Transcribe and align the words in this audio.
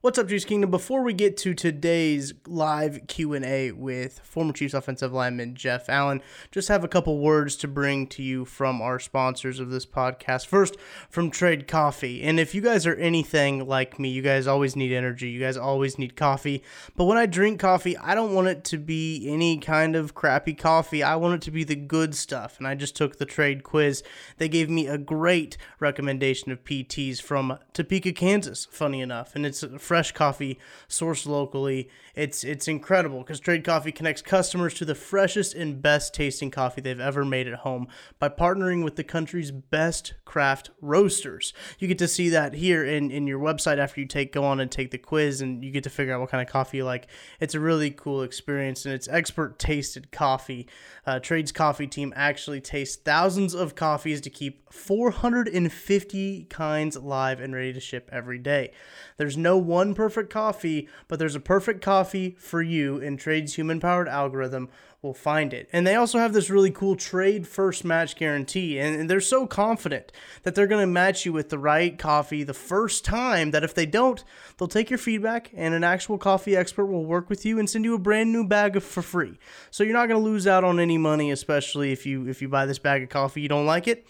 What's 0.00 0.16
up, 0.16 0.28
Chiefs 0.28 0.44
Kingdom? 0.44 0.70
Before 0.70 1.02
we 1.02 1.12
get 1.12 1.36
to 1.38 1.54
today's 1.54 2.32
live 2.46 3.08
Q&A 3.08 3.72
with 3.72 4.20
former 4.20 4.52
Chiefs 4.52 4.72
offensive 4.72 5.12
lineman 5.12 5.56
Jeff 5.56 5.88
Allen, 5.88 6.22
just 6.52 6.68
have 6.68 6.84
a 6.84 6.88
couple 6.88 7.18
words 7.18 7.56
to 7.56 7.66
bring 7.66 8.06
to 8.06 8.22
you 8.22 8.44
from 8.44 8.80
our 8.80 9.00
sponsors 9.00 9.58
of 9.58 9.70
this 9.70 9.84
podcast. 9.84 10.46
First, 10.46 10.76
from 11.10 11.32
Trade 11.32 11.66
Coffee. 11.66 12.22
And 12.22 12.38
if 12.38 12.54
you 12.54 12.60
guys 12.60 12.86
are 12.86 12.94
anything 12.94 13.66
like 13.66 13.98
me, 13.98 14.08
you 14.08 14.22
guys 14.22 14.46
always 14.46 14.76
need 14.76 14.92
energy. 14.92 15.30
You 15.30 15.40
guys 15.40 15.56
always 15.56 15.98
need 15.98 16.14
coffee. 16.14 16.62
But 16.94 17.06
when 17.06 17.18
I 17.18 17.26
drink 17.26 17.58
coffee, 17.58 17.98
I 17.98 18.14
don't 18.14 18.32
want 18.32 18.46
it 18.46 18.62
to 18.66 18.78
be 18.78 19.28
any 19.28 19.58
kind 19.58 19.96
of 19.96 20.14
crappy 20.14 20.54
coffee. 20.54 21.02
I 21.02 21.16
want 21.16 21.34
it 21.34 21.42
to 21.46 21.50
be 21.50 21.64
the 21.64 21.74
good 21.74 22.14
stuff. 22.14 22.58
And 22.58 22.68
I 22.68 22.76
just 22.76 22.94
took 22.94 23.18
the 23.18 23.26
trade 23.26 23.64
quiz. 23.64 24.04
They 24.36 24.48
gave 24.48 24.70
me 24.70 24.86
a 24.86 24.96
great 24.96 25.58
recommendation 25.80 26.52
of 26.52 26.62
PTs 26.62 27.20
from 27.20 27.58
Topeka, 27.72 28.12
Kansas, 28.12 28.68
funny 28.70 29.00
enough. 29.00 29.34
And 29.34 29.44
it's 29.44 29.64
fresh 29.88 30.12
coffee 30.12 30.58
sourced 30.86 31.26
locally. 31.26 31.88
It's 32.14 32.44
it's 32.44 32.68
incredible 32.68 33.20
because 33.20 33.40
Trade 33.40 33.64
Coffee 33.64 33.90
connects 33.90 34.20
customers 34.20 34.74
to 34.74 34.84
the 34.84 34.94
freshest 34.94 35.54
and 35.54 35.80
best 35.80 36.12
tasting 36.12 36.50
coffee 36.50 36.82
they've 36.82 37.00
ever 37.00 37.24
made 37.24 37.48
at 37.48 37.60
home 37.60 37.88
by 38.18 38.28
partnering 38.28 38.84
with 38.84 38.96
the 38.96 39.04
country's 39.04 39.50
best 39.50 40.12
craft 40.26 40.68
roasters. 40.82 41.54
You 41.78 41.88
get 41.88 41.96
to 41.98 42.08
see 42.08 42.28
that 42.28 42.52
here 42.52 42.84
in, 42.84 43.10
in 43.10 43.26
your 43.26 43.38
website 43.38 43.78
after 43.78 43.98
you 43.98 44.06
take 44.06 44.30
go 44.30 44.44
on 44.44 44.60
and 44.60 44.70
take 44.70 44.90
the 44.90 44.98
quiz 44.98 45.40
and 45.40 45.64
you 45.64 45.70
get 45.70 45.84
to 45.84 45.90
figure 45.90 46.12
out 46.12 46.20
what 46.20 46.30
kind 46.30 46.46
of 46.46 46.52
coffee 46.52 46.78
you 46.78 46.84
like. 46.84 47.06
It's 47.40 47.54
a 47.54 47.60
really 47.60 47.90
cool 47.90 48.22
experience 48.22 48.84
and 48.84 48.94
it's 48.94 49.08
expert 49.08 49.58
tasted 49.58 50.12
coffee. 50.12 50.68
Uh, 51.06 51.18
Trade's 51.18 51.52
coffee 51.52 51.86
team 51.86 52.12
actually 52.14 52.60
tastes 52.60 52.96
thousands 52.96 53.54
of 53.54 53.74
coffees 53.74 54.20
to 54.20 54.28
keep 54.28 54.70
450 54.70 56.44
kinds 56.50 56.96
live 56.98 57.40
and 57.40 57.54
ready 57.54 57.72
to 57.72 57.80
ship 57.80 58.10
every 58.12 58.38
day. 58.38 58.72
There's 59.16 59.36
no 59.36 59.56
one 59.56 59.77
perfect 59.94 60.30
coffee, 60.30 60.88
but 61.08 61.18
there's 61.18 61.34
a 61.34 61.40
perfect 61.40 61.82
coffee 61.82 62.36
for 62.38 62.62
you, 62.62 63.00
and 63.00 63.18
Trade's 63.18 63.54
human 63.54 63.80
powered 63.80 64.08
algorithm 64.08 64.68
will 65.00 65.14
find 65.14 65.52
it. 65.52 65.68
And 65.72 65.86
they 65.86 65.94
also 65.94 66.18
have 66.18 66.32
this 66.32 66.50
really 66.50 66.72
cool 66.72 66.96
trade 66.96 67.46
first 67.46 67.84
match 67.84 68.16
guarantee, 68.16 68.78
and 68.78 69.08
they're 69.08 69.20
so 69.20 69.46
confident 69.46 70.10
that 70.42 70.54
they're 70.54 70.66
going 70.66 70.82
to 70.82 70.92
match 70.92 71.24
you 71.24 71.32
with 71.32 71.50
the 71.50 71.58
right 71.58 71.96
coffee 71.96 72.42
the 72.42 72.54
first 72.54 73.04
time 73.04 73.52
that 73.52 73.62
if 73.62 73.74
they 73.74 73.86
don't, 73.86 74.24
they'll 74.56 74.66
take 74.68 74.90
your 74.90 74.98
feedback, 74.98 75.50
and 75.54 75.74
an 75.74 75.84
actual 75.84 76.18
coffee 76.18 76.56
expert 76.56 76.86
will 76.86 77.04
work 77.04 77.30
with 77.30 77.46
you 77.46 77.58
and 77.58 77.70
send 77.70 77.84
you 77.84 77.94
a 77.94 77.98
brand 77.98 78.32
new 78.32 78.44
bag 78.44 78.80
for 78.82 79.02
free. 79.02 79.38
So 79.70 79.84
you're 79.84 79.92
not 79.92 80.08
going 80.08 80.20
to 80.20 80.28
lose 80.28 80.46
out 80.46 80.64
on 80.64 80.80
any 80.80 80.98
money, 80.98 81.30
especially 81.30 81.92
if 81.92 82.04
you 82.04 82.26
if 82.26 82.42
you 82.42 82.48
buy 82.48 82.66
this 82.66 82.78
bag 82.78 83.02
of 83.02 83.08
coffee 83.08 83.40
you 83.40 83.48
don't 83.48 83.66
like 83.66 83.86
it 83.86 84.06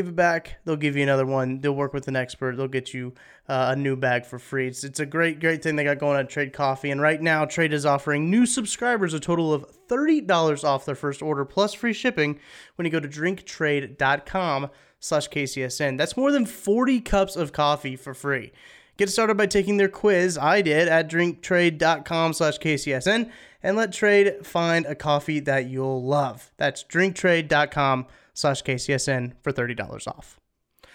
give 0.00 0.08
it 0.08 0.16
back. 0.16 0.56
They'll 0.64 0.76
give 0.76 0.96
you 0.96 1.02
another 1.02 1.26
one. 1.26 1.60
They'll 1.60 1.74
work 1.74 1.92
with 1.92 2.08
an 2.08 2.16
expert. 2.16 2.56
They'll 2.56 2.68
get 2.68 2.94
you 2.94 3.12
uh, 3.48 3.74
a 3.74 3.76
new 3.76 3.96
bag 3.96 4.24
for 4.24 4.38
free. 4.38 4.66
It's, 4.68 4.82
it's 4.82 4.98
a 4.98 5.04
great, 5.04 5.40
great 5.40 5.62
thing 5.62 5.76
they 5.76 5.84
got 5.84 5.98
going 5.98 6.18
at 6.18 6.30
Trade 6.30 6.54
Coffee. 6.54 6.90
And 6.90 7.02
right 7.02 7.20
now, 7.20 7.44
Trade 7.44 7.74
is 7.74 7.84
offering 7.84 8.30
new 8.30 8.46
subscribers 8.46 9.12
a 9.12 9.20
total 9.20 9.52
of 9.52 9.66
$30 9.88 10.64
off 10.64 10.86
their 10.86 10.94
first 10.94 11.20
order 11.20 11.44
plus 11.44 11.74
free 11.74 11.92
shipping 11.92 12.40
when 12.76 12.86
you 12.86 12.90
go 12.90 12.98
to 12.98 13.08
drinktrade.com 13.08 14.70
slash 15.00 15.28
KCSN. 15.28 15.98
That's 15.98 16.16
more 16.16 16.32
than 16.32 16.46
40 16.46 17.00
cups 17.02 17.36
of 17.36 17.52
coffee 17.52 17.96
for 17.96 18.14
free. 18.14 18.52
Get 18.96 19.10
started 19.10 19.36
by 19.36 19.46
taking 19.46 19.76
their 19.76 19.88
quiz. 19.88 20.38
I 20.38 20.62
did 20.62 20.88
at 20.88 21.10
drinktrade.com 21.10 22.32
slash 22.32 22.58
KCSN 22.58 23.30
and 23.62 23.76
let 23.76 23.92
Trade 23.92 24.46
find 24.46 24.86
a 24.86 24.94
coffee 24.94 25.40
that 25.40 25.68
you'll 25.68 26.02
love. 26.02 26.52
That's 26.56 26.84
drinktrade.com 26.84 28.06
slash 28.06 28.19
KCSN 28.34 29.34
for 29.42 29.52
$30 29.52 30.08
off. 30.08 30.40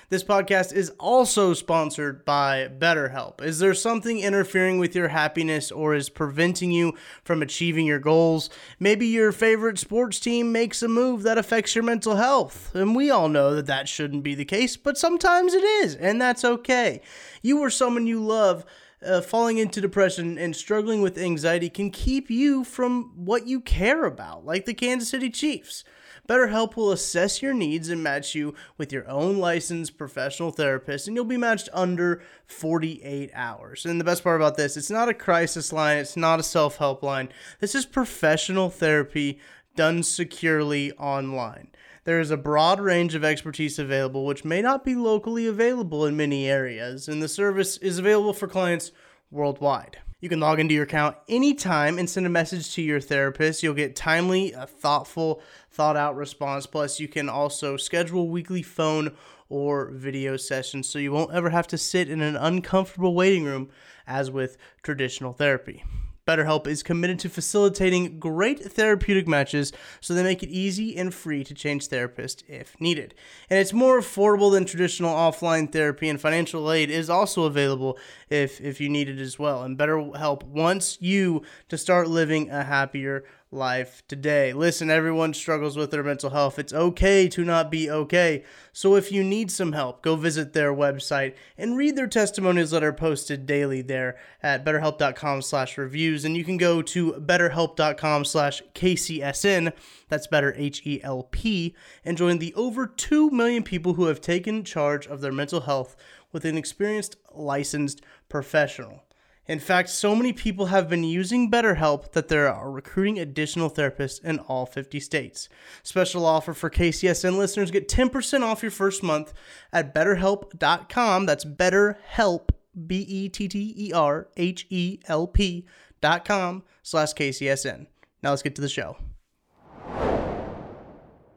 This 0.10 0.24
podcast 0.24 0.72
is 0.72 0.92
also 1.00 1.56
sponsored 1.56 2.26
by 2.26 2.70
BetterHelp. 2.78 3.42
Is 3.42 3.58
there 3.58 3.74
something 3.74 4.20
interfering 4.20 4.78
with 4.78 4.96
your 4.96 5.08
happiness 5.08 5.72
or 5.72 5.96
is 5.96 6.10
preventing 6.10 6.70
you 6.70 6.94
from 7.24 7.42
achieving 7.42 7.88
your 7.88 7.98
goals? 7.98 8.52
Maybe 8.80 9.08
your 9.08 9.32
favorite 9.32 9.80
sports 9.80 10.20
team 10.20 10.52
makes 10.52 10.84
a 10.84 10.88
move 10.88 11.24
that 11.24 11.40
affects 11.40 11.74
your 11.74 11.84
mental 11.84 12.18
health. 12.18 12.70
And 12.76 12.96
we 12.96 13.10
all 13.10 13.30
know 13.30 13.56
that 13.56 13.66
that 13.66 13.90
shouldn't 13.90 14.24
be 14.24 14.36
the 14.36 14.46
case, 14.46 14.78
but 14.78 14.96
sometimes 14.96 15.56
it 15.56 15.64
is, 15.64 15.96
and 15.96 16.22
that's 16.22 16.46
okay. 16.46 17.02
You 17.42 17.60
or 17.62 17.72
someone 17.72 18.06
you 18.06 18.24
love 18.24 18.64
uh, 19.04 19.22
falling 19.22 19.58
into 19.58 19.82
depression 19.82 20.38
and 20.38 20.56
struggling 20.56 21.02
with 21.02 21.18
anxiety 21.18 21.70
can 21.70 21.90
keep 21.90 22.30
you 22.30 22.64
from 22.64 23.12
what 23.16 23.48
you 23.48 23.60
care 23.60 24.06
about, 24.06 24.46
like 24.46 24.66
the 24.66 24.74
Kansas 24.76 25.10
City 25.10 25.32
Chiefs. 25.32 25.84
BetterHelp 26.28 26.76
will 26.76 26.92
assess 26.92 27.42
your 27.42 27.54
needs 27.54 27.90
and 27.90 28.04
match 28.04 28.36
you 28.36 28.54
with 28.78 28.92
your 28.92 29.08
own 29.08 29.38
licensed 29.38 29.98
professional 29.98 30.52
therapist, 30.52 31.08
and 31.08 31.16
you'll 31.16 31.26
be 31.26 31.38
matched 31.38 31.70
under 31.74 32.22
48 32.48 33.32
hours. 33.34 33.86
And 33.86 34.00
the 34.00 34.06
best 34.06 34.24
part 34.24 34.40
about 34.40 34.58
this, 34.58 34.78
it's 34.78 34.90
not 34.90 35.10
a 35.10 35.14
crisis 35.14 35.72
line, 35.72 35.98
it's 35.98 36.18
not 36.18 36.40
a 36.40 36.44
self 36.44 36.78
help 36.78 37.04
line. 37.04 37.30
This 37.60 37.76
is 37.76 37.86
professional 37.86 38.70
therapy 38.70 39.40
done 39.76 40.04
securely 40.04 40.92
online. 40.94 41.70
There 42.06 42.20
is 42.20 42.32
a 42.32 42.38
broad 42.38 42.80
range 42.80 43.16
of 43.16 43.24
expertise 43.24 43.80
available, 43.80 44.26
which 44.26 44.46
may 44.46 44.62
not 44.62 44.86
be 44.86 44.96
locally 44.96 45.48
available 45.48 46.06
in 46.06 46.16
many 46.16 46.48
areas, 46.48 47.08
and 47.08 47.22
the 47.22 47.28
service 47.28 47.78
is 47.78 47.98
available 47.98 48.34
for 48.34 48.48
clients 48.48 48.92
worldwide. 49.32 49.98
You 50.22 50.30
can 50.30 50.40
log 50.40 50.62
into 50.62 50.74
your 50.74 50.86
account 50.86 51.18
anytime 51.28 52.00
and 52.00 52.10
send 52.10 52.26
a 52.26 52.30
message 52.30 52.74
to 52.76 52.82
your 52.82 53.02
therapist. 53.02 53.62
You'll 53.62 53.74
get 53.74 53.98
timely, 53.98 54.54
a 54.54 54.66
thoughtful, 54.66 55.42
thought 55.70 55.98
out 55.98 56.16
response. 56.16 56.66
Plus, 56.66 57.02
you 57.02 57.10
can 57.10 57.28
also 57.28 57.76
schedule 57.76 58.30
weekly 58.30 58.62
phone 58.62 59.16
or 59.50 59.92
video 59.92 60.38
sessions 60.38 60.88
so 60.88 61.00
you 61.00 61.12
won't 61.12 61.34
ever 61.34 61.50
have 61.50 61.68
to 61.68 61.78
sit 61.78 62.10
in 62.10 62.22
an 62.22 62.38
uncomfortable 62.38 63.14
waiting 63.14 63.44
room 63.44 63.70
as 64.08 64.32
with 64.32 64.58
traditional 64.82 65.34
therapy. 65.34 65.84
BetterHelp 66.28 66.66
is 66.66 66.82
committed 66.82 67.20
to 67.20 67.30
facilitating 67.30 68.20
great 68.20 68.60
therapeutic 68.60 69.28
matches 69.28 69.72
so 70.02 70.14
they 70.14 70.24
make 70.24 70.42
it 70.42 70.50
easy 70.50 70.98
and 70.98 71.14
free 71.14 71.44
to 71.44 71.54
change 71.54 71.88
therapists 71.88 72.44
if 72.48 72.76
needed. 72.82 73.14
And 73.48 73.60
it's 73.60 73.74
more 73.74 74.00
affordable 74.00 74.52
than 74.52 74.66
traditional 74.66 75.14
offline 75.14 75.72
therapy, 75.72 76.10
and 76.10 76.20
financial 76.20 76.72
aid 76.72 76.90
is 76.90 77.12
also 77.12 77.44
available 77.44 78.00
if, 78.30 78.62
if 78.62 78.80
you 78.80 78.90
need 78.90 79.10
it 79.10 79.20
as 79.20 79.40
well. 79.40 79.64
And 79.64 79.78
BetterHelp 79.78 80.44
wants 80.44 80.98
you 81.02 81.44
to 81.70 81.78
start 81.78 82.08
living 82.08 82.50
a 82.50 82.64
happier 82.64 83.24
life 83.56 84.04
today. 84.08 84.54
Listen, 84.54 84.90
everyone 84.90 85.34
struggles 85.34 85.78
with 85.78 85.90
their 85.90 86.04
mental 86.04 86.30
health. 86.30 86.60
It's 86.60 86.74
okay 86.74 87.28
to 87.30 87.44
not 87.44 87.72
be 87.72 87.90
okay. 87.90 88.44
So 88.74 88.96
if 88.96 89.12
you 89.12 89.24
need 89.24 89.50
some 89.50 89.72
help, 89.72 90.04
go 90.04 90.16
visit 90.16 90.54
their 90.54 90.74
website 90.74 91.36
and 91.58 91.78
read 91.78 91.96
their 91.96 92.08
testimonials 92.08 92.72
that 92.72 92.84
are 92.84 92.94
posted 92.94 93.46
daily 93.46 93.82
there 93.82 94.18
at 94.44 94.66
betterhelp.com 94.66 95.42
slash 95.42 95.78
reviews. 95.78 96.26
And 96.26 96.36
you 96.36 96.44
can 96.44 96.58
go 96.58 96.82
to 96.82 97.14
betterhelp.com 97.14 98.26
slash 98.26 98.62
KCSN, 98.74 99.74
that's 100.10 100.28
better 100.28 100.54
H-E-L-P, 100.56 101.76
and 102.04 102.18
join 102.18 102.38
the 102.38 102.54
over 102.56 102.86
2 102.86 103.32
million 103.32 103.64
people 103.64 103.94
who 103.94 104.06
have 104.06 104.22
taken 104.22 104.64
charge 104.64 105.08
of 105.08 105.22
their 105.22 105.32
mental 105.32 105.62
health 105.62 105.96
with 106.36 106.44
an 106.44 106.58
experienced 106.58 107.16
licensed 107.34 108.02
professional. 108.28 109.06
In 109.48 109.58
fact, 109.58 109.88
so 109.88 110.14
many 110.14 110.34
people 110.34 110.66
have 110.66 110.90
been 110.90 111.06
using 111.06 111.50
BetterHelp 111.50 112.12
that 112.12 112.28
they 112.28 112.38
are 112.38 112.70
recruiting 112.70 113.18
additional 113.18 113.70
therapists 113.70 114.22
in 114.22 114.40
all 114.40 114.66
50 114.66 115.00
states. 115.00 115.48
Special 115.82 116.26
offer 116.26 116.54
for 116.54 116.70
KCSN 116.70 117.38
listeners 117.38 117.72
get 117.72 117.88
10% 117.88 118.42
off 118.42 118.62
your 118.62 118.72
first 118.72 119.02
month 119.02 119.32
at 119.72 119.96
betterhelp.com. 119.96 121.26
That's 121.26 121.46
betterhelp, 121.46 122.50
B 122.86 123.06
E 123.08 123.30
T 123.30 123.48
T 123.48 123.74
E 123.78 123.94
R 123.94 124.28
H 124.36 124.68
E 124.70 125.00
L 125.08 125.28
P.com 125.28 126.64
slash 126.84 127.14
KCSN. 127.14 127.88
Now 128.22 128.32
let's 128.32 128.42
get 128.42 128.56
to 128.56 128.62
the 128.62 128.68
show. 128.68 128.98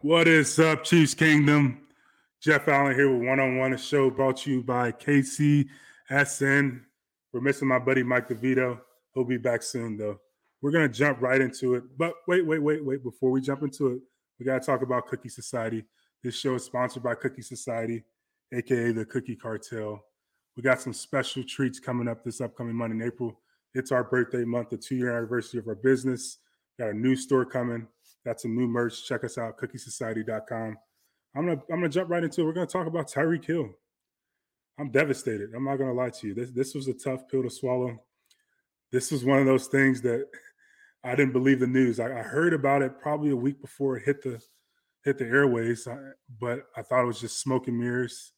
What 0.03 0.27
is 0.27 0.59
up, 0.59 0.83
Chiefs 0.83 1.15
Kingdom? 1.15 1.88
Jeff 2.41 2.69
Allen 2.69 2.95
here 2.95 3.13
with 3.13 3.27
One 3.27 3.41
on 3.41 3.57
One, 3.57 3.73
a 3.73 3.79
show 3.79 4.11
brought 4.11 4.37
to 4.39 4.51
you 4.51 4.63
by 4.63 4.93
KCSN. 4.93 5.67
We're 7.33 7.41
missing 7.41 7.67
my 7.67 7.81
buddy 7.81 8.05
Mike 8.05 8.29
DeVito. 8.29 8.79
He'll 9.13 9.25
be 9.25 9.39
back 9.39 9.61
soon, 9.61 9.97
though. 9.97 10.21
We're 10.63 10.71
going 10.71 10.89
to 10.89 10.97
jump 10.97 11.21
right 11.21 11.41
into 11.41 11.75
it. 11.75 11.83
But 11.97 12.15
wait, 12.29 12.47
wait, 12.47 12.61
wait, 12.61 12.85
wait. 12.85 13.03
Before 13.03 13.33
we 13.33 13.41
jump 13.41 13.63
into 13.63 13.89
it, 13.89 14.03
we 14.39 14.47
got 14.47 14.63
to 14.63 14.65
talk 14.65 14.83
about 14.83 15.09
Cookie 15.09 15.29
Society. 15.29 15.85
This 16.23 16.37
show 16.37 16.55
is 16.55 16.65
sponsored 16.65 17.03
by 17.03 17.17
Cookie 17.17 17.43
Society, 17.43 18.05
aka 18.53 18.93
the 18.93 19.05
Cookie 19.05 19.37
Cartel. 19.37 20.01
We 20.57 20.63
got 20.63 20.81
some 20.81 20.93
special 20.93 21.43
treats 21.43 21.81
coming 21.81 22.07
up 22.07 22.23
this 22.23 22.41
upcoming 22.41 22.77
month 22.77 22.93
in 22.93 23.03
April. 23.03 23.41
It's 23.75 23.91
our 23.91 24.05
birthday 24.05 24.45
month, 24.45 24.71
the 24.71 24.77
two 24.77 24.95
year 24.95 25.17
anniversary 25.17 25.59
of 25.59 25.67
our 25.67 25.75
business. 25.75 26.39
Got 26.79 26.91
a 26.91 26.95
new 26.95 27.17
store 27.17 27.45
coming. 27.45 27.89
Got 28.25 28.41
some 28.41 28.57
new 28.57 28.69
merch. 28.69 29.09
Check 29.09 29.25
us 29.25 29.39
out, 29.39 29.59
cookiesociety.com. 29.59 30.77
I'm 31.39 31.47
gonna 31.47 31.63
I'm 31.71 31.77
gonna 31.77 31.89
jump 31.89 32.11
right 32.11 32.25
into 32.25 32.41
it. 32.41 32.45
We're 32.45 32.53
gonna 32.53 32.67
talk 32.67 32.89
about 32.89 33.09
Tyreek 33.09 33.45
Hill. 33.45 33.71
I'm 34.77 34.91
devastated. 34.91 35.51
I'm 35.55 35.65
not 35.65 35.77
gonna 35.77 35.93
lie 35.93 36.11
to 36.11 36.27
you. 36.27 36.35
This 36.35 36.51
this 36.51 36.75
was 36.75 36.89
a 36.89 36.93
tough 36.93 37.29
pill 37.31 37.45
to 37.45 37.51
swallow. 37.51 37.97
This 38.91 39.13
was 39.13 39.25
one 39.25 39.39
of 39.39 39.47
those 39.47 39.69
things 39.69 40.01
that 40.03 40.27
I 41.05 41.15
didn't 41.15 41.33
believe 41.33 41.61
the 41.61 41.69
news. 41.69 42.01
I, 42.01 42.07
I 42.07 42.23
heard 42.23 42.55
about 42.55 42.83
it 42.83 42.99
probably 43.01 43.31
a 43.31 43.37
week 43.37 43.61
before 43.61 43.97
it 43.97 44.05
hit 44.05 44.21
the 44.21 44.43
hit 45.05 45.17
the 45.17 45.27
airways, 45.27 45.87
but 46.41 46.67
I 46.77 46.83
thought 46.83 47.05
it 47.05 47.07
was 47.07 47.21
just 47.21 47.41
smoke 47.41 47.69
and 47.69 47.79
mirrors. 47.79 48.33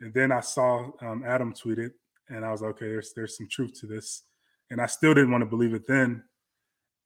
And 0.00 0.14
then 0.14 0.32
I 0.32 0.40
saw 0.40 0.90
um, 1.02 1.24
Adam 1.26 1.52
tweet 1.52 1.78
it, 1.78 1.92
and 2.30 2.46
I 2.46 2.50
was 2.50 2.62
like, 2.62 2.70
okay, 2.70 2.88
there's 2.88 3.12
there's 3.14 3.36
some 3.36 3.48
truth 3.50 3.78
to 3.80 3.86
this. 3.86 4.22
And 4.70 4.80
I 4.80 4.86
still 4.86 5.12
didn't 5.12 5.32
want 5.32 5.42
to 5.42 5.50
believe 5.50 5.74
it 5.74 5.86
then. 5.86 6.24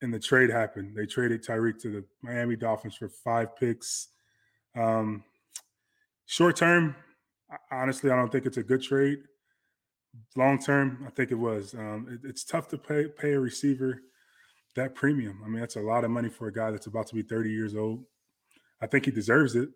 And 0.03 0.15
the 0.15 0.21
trade 0.21 0.51
happened. 0.51 0.97
They 0.97 1.07
traded 1.07 1.45
Tyreek 1.45 1.81
to 1.83 1.91
the 1.91 2.05
Miami 2.23 2.55
Dolphins 2.55 2.95
for 2.95 3.09
five 3.09 3.57
picks. 3.57 4.09
Um, 4.77 5.25
short 6.33 6.57
term, 6.57 6.97
honestly, 7.71 8.11
I 8.11 8.17
don't 8.17 8.33
think 8.33 8.47
it's 8.47 8.57
a 8.57 8.63
good 8.63 8.83
trade. 8.83 9.19
Long 10.35 10.59
term, 10.59 11.05
I 11.07 11.11
think 11.11 11.31
it 11.31 11.39
was. 11.39 11.75
Um, 11.75 12.07
it, 12.11 12.27
it's 12.27 12.43
tough 12.43 12.69
to 12.69 12.79
pay 12.79 13.07
pay 13.07 13.33
a 13.33 13.41
receiver 13.41 14.01
that 14.75 14.95
premium. 14.95 15.43
I 15.45 15.49
mean, 15.49 15.61
that's 15.61 15.77
a 15.77 15.81
lot 15.81 16.05
of 16.05 16.11
money 16.11 16.31
for 16.31 16.49
a 16.49 16.53
guy 16.53 16.71
that's 16.71 16.87
about 16.87 17.07
to 17.09 17.15
be 17.15 17.21
30 17.21 17.51
years 17.51 17.77
old. 17.77 18.05
I 18.81 18.87
think 18.87 19.05
he 19.05 19.11
deserves 19.11 19.55
it, 19.55 19.69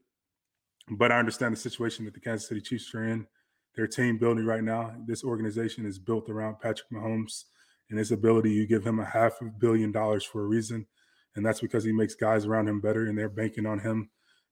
but 0.90 1.12
I 1.12 1.18
understand 1.18 1.52
the 1.52 1.60
situation 1.60 2.06
that 2.06 2.14
the 2.14 2.20
Kansas 2.20 2.48
City 2.48 2.62
Chiefs 2.62 2.94
are 2.94 3.04
in. 3.04 3.26
Their 3.74 3.86
team 3.86 4.16
building 4.16 4.46
right 4.46 4.64
now. 4.64 4.94
This 5.06 5.22
organization 5.22 5.84
is 5.84 5.98
built 5.98 6.30
around 6.30 6.60
Patrick 6.60 6.88
Mahomes 6.90 7.44
and 7.90 7.98
his 7.98 8.10
ability. 8.10 8.50
You 8.50 8.66
give 8.66 8.86
him 8.86 8.98
a 8.98 9.04
half 9.04 9.42
a 9.42 9.44
billion 9.44 9.92
dollars 9.92 10.24
for 10.24 10.42
a 10.42 10.46
reason, 10.46 10.86
and 11.34 11.44
that's 11.44 11.60
because 11.60 11.84
he 11.84 11.92
makes 11.92 12.14
guys 12.14 12.46
around 12.46 12.68
him 12.68 12.80
better, 12.80 13.04
and 13.04 13.18
they're 13.18 13.28
banking 13.28 13.66
on 13.66 13.80
him 13.80 14.08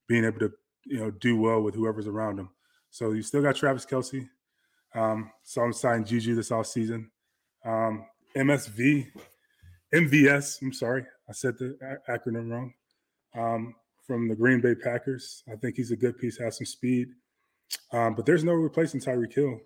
being 0.07 0.27
able 0.27 0.41
to, 0.41 0.53
you 0.87 0.99
know, 0.99 1.11
do 1.11 1.37
well 1.37 1.61
with 1.61 1.75
whoever's 1.75 2.07
around 2.07 2.39
him. 2.39 2.51
So 2.91 3.13
you 3.13 3.23
still 3.23 3.43
got 3.43 3.57
Travis 3.57 3.87
Kelce. 3.87 4.29
Um, 4.95 5.31
so 5.43 5.63
I'm 5.63 5.73
signing 5.73 6.05
Juju 6.05 6.35
this 6.35 6.53
off 6.53 6.67
season. 6.67 7.11
Um, 7.65 8.07
MSV, 8.37 9.09
MVS. 9.93 10.63
I'm 10.63 10.73
sorry, 10.73 11.05
I 11.29 11.33
said 11.33 11.59
the 11.59 11.77
acronym 12.09 12.51
wrong. 12.51 12.75
Um, 13.37 13.75
from 14.07 14.29
the 14.29 14.37
Green 14.37 14.61
Bay 14.61 14.75
Packers, 14.75 15.43
I 15.51 15.57
think 15.57 15.77
he's 15.77 15.91
a 15.91 15.97
good 15.97 16.19
piece. 16.19 16.39
Has 16.39 16.59
some 16.59 16.67
speed, 16.67 17.09
um, 17.93 18.15
but 18.15 18.27
there's 18.27 18.45
no 18.45 18.53
replacing 18.53 19.01
Tyreek 19.01 19.35
Hill. 19.35 19.59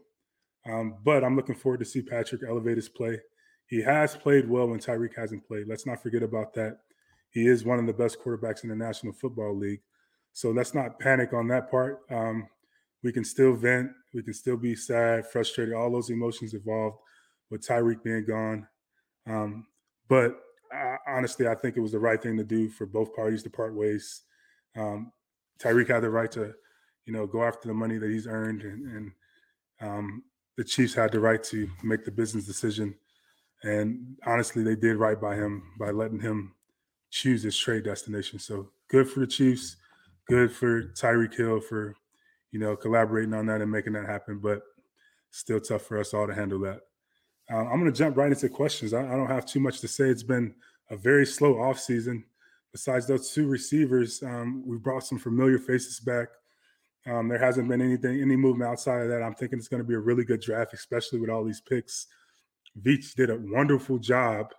Um, 0.67 0.97
but 1.05 1.25
I'm 1.25 1.37
looking 1.37 1.55
forward 1.55 1.81
to 1.81 1.85
see 1.85 2.03
Patrick 2.03 2.43
elevate 2.47 2.77
his 2.77 2.89
play. 2.89 3.19
He 3.67 3.83
has 3.83 4.17
played 4.17 4.49
well 4.49 4.69
when 4.69 4.81
Tyreek 4.81 5.15
hasn't 5.17 5.47
played. 5.47 5.67
Let's 5.69 5.87
not 5.87 6.03
forget 6.03 6.23
about 6.23 6.55
that. 6.55 6.79
He 7.31 7.47
is 7.47 7.65
one 7.65 7.79
of 7.79 7.87
the 7.87 7.93
best 7.93 8.19
quarterbacks 8.21 8.65
in 8.65 8.71
the 8.71 8.77
National 8.77 9.13
Football 9.13 9.57
League. 9.57 9.81
So 10.33 10.51
let's 10.51 10.75
not 10.75 10.99
panic 10.99 11.33
on 11.33 11.49
that 11.49 11.71
part. 11.71 12.01
Um, 12.11 12.49
we 13.03 13.13
can 13.13 13.25
still 13.25 13.55
vent. 13.55 13.91
We 14.15 14.23
can 14.23 14.35
still 14.35 14.57
be 14.57 14.75
sad, 14.75 15.27
frustrated. 15.27 15.75
All 15.75 15.91
those 15.91 16.11
emotions 16.11 16.55
involved 16.55 16.99
with 17.51 17.67
Tyreek 17.67 18.03
being 18.03 18.25
gone. 18.25 18.67
Um, 19.27 19.67
but 20.09 20.41
I, 20.73 20.97
honestly, 21.07 21.47
I 21.49 21.55
think 21.55 21.77
it 21.77 21.81
was 21.81 21.93
the 21.93 21.99
right 21.99 22.23
thing 22.23 22.37
to 22.37 22.45
do 22.45 22.69
for 22.69 22.87
both 22.87 23.15
parties 23.15 23.43
to 23.43 23.51
part 23.51 23.75
ways. 23.75 24.23
Um, 24.77 25.13
Tyreek 25.59 25.89
had 25.89 26.03
the 26.03 26.11
right 26.11 26.31
to, 26.33 26.55
you 27.05 27.13
know, 27.13 27.27
go 27.27 27.43
after 27.45 27.69
the 27.69 27.75
money 27.75 27.99
that 27.99 28.11
he's 28.11 28.27
earned, 28.27 28.63
and, 28.63 28.87
and 28.87 29.13
um, 29.81 30.23
the 30.57 30.65
Chiefs 30.65 30.95
had 30.95 31.13
the 31.13 31.21
right 31.21 31.43
to 31.45 31.69
make 31.83 32.05
the 32.05 32.11
business 32.11 32.45
decision. 32.45 32.95
And 33.63 34.17
honestly, 34.27 34.63
they 34.63 34.77
did 34.77 34.97
right 34.97 35.21
by 35.21 35.35
him 35.35 35.63
by 35.79 35.91
letting 35.91 36.21
him 36.21 36.55
choose 37.11 37.43
his 37.43 37.57
trade 37.57 37.85
destination. 37.85 38.39
So 38.39 38.71
good 38.89 39.09
for 39.09 39.21
the 39.21 39.27
Chiefs, 39.27 39.77
good 40.29 40.53
for 40.53 40.85
Tyreek 40.85 41.35
Hill 41.35 41.61
for 41.61 41.95
you 42.51 42.59
know, 42.59 42.77
collaborating 42.77 43.35
on 43.35 43.47
that 43.47 43.61
and 43.61 43.71
making 43.71 43.93
that 43.95 44.07
happen. 44.07 44.39
But 44.39 44.63
still 45.31 45.61
tough 45.61 45.83
for 45.83 45.99
us 45.99 46.15
all 46.15 46.27
to 46.27 46.35
handle 46.35 46.61
that. 46.61 46.81
Um, 47.51 47.67
I'm 47.69 47.81
going 47.81 47.93
to 47.93 47.99
jump 47.99 48.17
right 48.17 48.31
into 48.31 48.49
questions. 48.49 48.93
I, 48.93 49.01
I, 49.01 49.17
don't 49.17 49.29
have 49.29 49.47
too 49.47 49.61
much 49.61 49.81
to 49.81 49.89
say. 49.89 50.05
It's 50.05 50.23
been 50.23 50.55
a 50.91 50.97
very 50.97 51.25
slow 51.25 51.61
off 51.61 51.79
season. 51.79 52.25
Besides 52.73 53.07
those 53.07 53.33
two 53.33 53.47
receivers, 53.47 54.23
um, 54.23 54.63
we 54.67 54.77
brought 54.77 55.05
some 55.05 55.19
familiar 55.19 55.59
faces 55.59 56.01
back. 56.01 56.29
Um, 57.07 57.29
there 57.29 57.39
hasn't 57.39 57.69
been 57.69 57.81
anything, 57.81 58.21
any 58.21 58.37
movement 58.37 58.71
outside 58.71 59.03
of 59.03 59.09
that. 59.09 59.23
I'm 59.23 59.35
thinking 59.35 59.59
it's 59.59 59.69
going 59.69 59.83
to 59.83 59.89
be 59.89 59.95
a 59.95 60.01
really 60.01 60.25
good 60.25 60.43
draft, 60.43 60.75
especially 60.75 61.21
with 61.21 61.31
all 61.31 61.45
these 61.45 61.63
picks. 61.63 62.07
Veach 62.83 63.15
did 63.15 63.31
a 63.31 63.41
wonderful 63.41 63.99
job, 63.99 64.53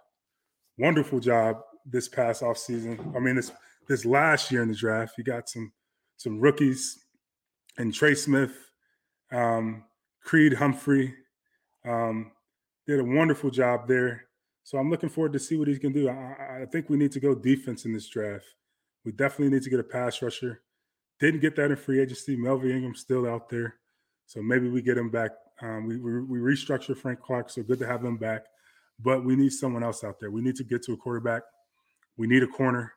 wonderful 0.80 1.20
job 1.20 1.62
this 1.86 2.08
past 2.08 2.42
off 2.42 2.58
season. 2.58 3.14
I 3.16 3.20
mean, 3.20 3.36
this 3.36 3.52
this 3.90 4.06
last 4.06 4.52
year 4.52 4.62
in 4.62 4.70
the 4.70 4.76
draft, 4.76 5.16
he 5.18 5.24
got 5.24 5.50
some 5.50 5.74
some 6.16 6.40
rookies 6.40 7.00
and 7.78 7.94
Trey 7.94 8.14
Smith, 8.14 8.54
um, 9.32 9.84
Creed 10.24 10.54
Humphrey 10.54 11.16
um, 11.86 12.32
did 12.86 13.00
a 13.00 13.04
wonderful 13.04 13.50
job 13.50 13.88
there. 13.88 14.26
So 14.64 14.78
I'm 14.78 14.90
looking 14.90 15.10
forward 15.10 15.34
to 15.34 15.40
see 15.40 15.58
what 15.58 15.68
he 15.68 15.80
can 15.80 15.94
do. 15.94 16.10
I, 16.10 16.62
I, 16.62 16.66
think 16.66 16.90
we 16.90 16.98
need 16.98 17.12
to 17.14 17.20
go 17.20 17.34
defense 17.34 17.86
in 17.86 17.94
this 17.94 18.08
draft. 18.08 18.46
We 19.06 19.14
definitely 19.14 19.56
need 19.56 19.64
to 19.64 19.70
get 19.70 19.80
a 19.80 19.84
pass 19.84 20.22
rusher. 20.22 20.62
Didn't 21.20 21.40
get 21.40 21.56
that 21.56 21.72
in 21.72 21.78
free 21.78 22.02
agency. 22.02 22.36
Melvin 22.36 22.72
Ingram 22.72 22.96
still 22.96 23.28
out 23.28 23.50
there, 23.50 23.76
so 24.26 24.42
maybe 24.42 24.70
we 24.70 24.82
get 24.82 24.98
him 24.98 25.10
back. 25.10 25.32
Um, 25.62 25.88
we, 25.88 25.98
we 25.98 26.22
we 26.22 26.38
restructure 26.40 26.96
Frank 26.96 27.20
Clark, 27.20 27.50
so 27.50 27.64
good 27.64 27.80
to 27.80 27.88
have 27.88 28.04
him 28.04 28.18
back. 28.18 28.46
But 29.00 29.26
we 29.26 29.36
need 29.36 29.52
someone 29.52 29.84
else 29.84 30.04
out 30.04 30.20
there. 30.20 30.32
We 30.32 30.42
need 30.42 30.56
to 30.58 30.64
get 30.64 30.84
to 30.84 30.94
a 30.94 30.98
quarterback. 30.98 31.44
We 32.18 32.28
need 32.28 32.44
a 32.44 32.48
corner. 32.48 32.94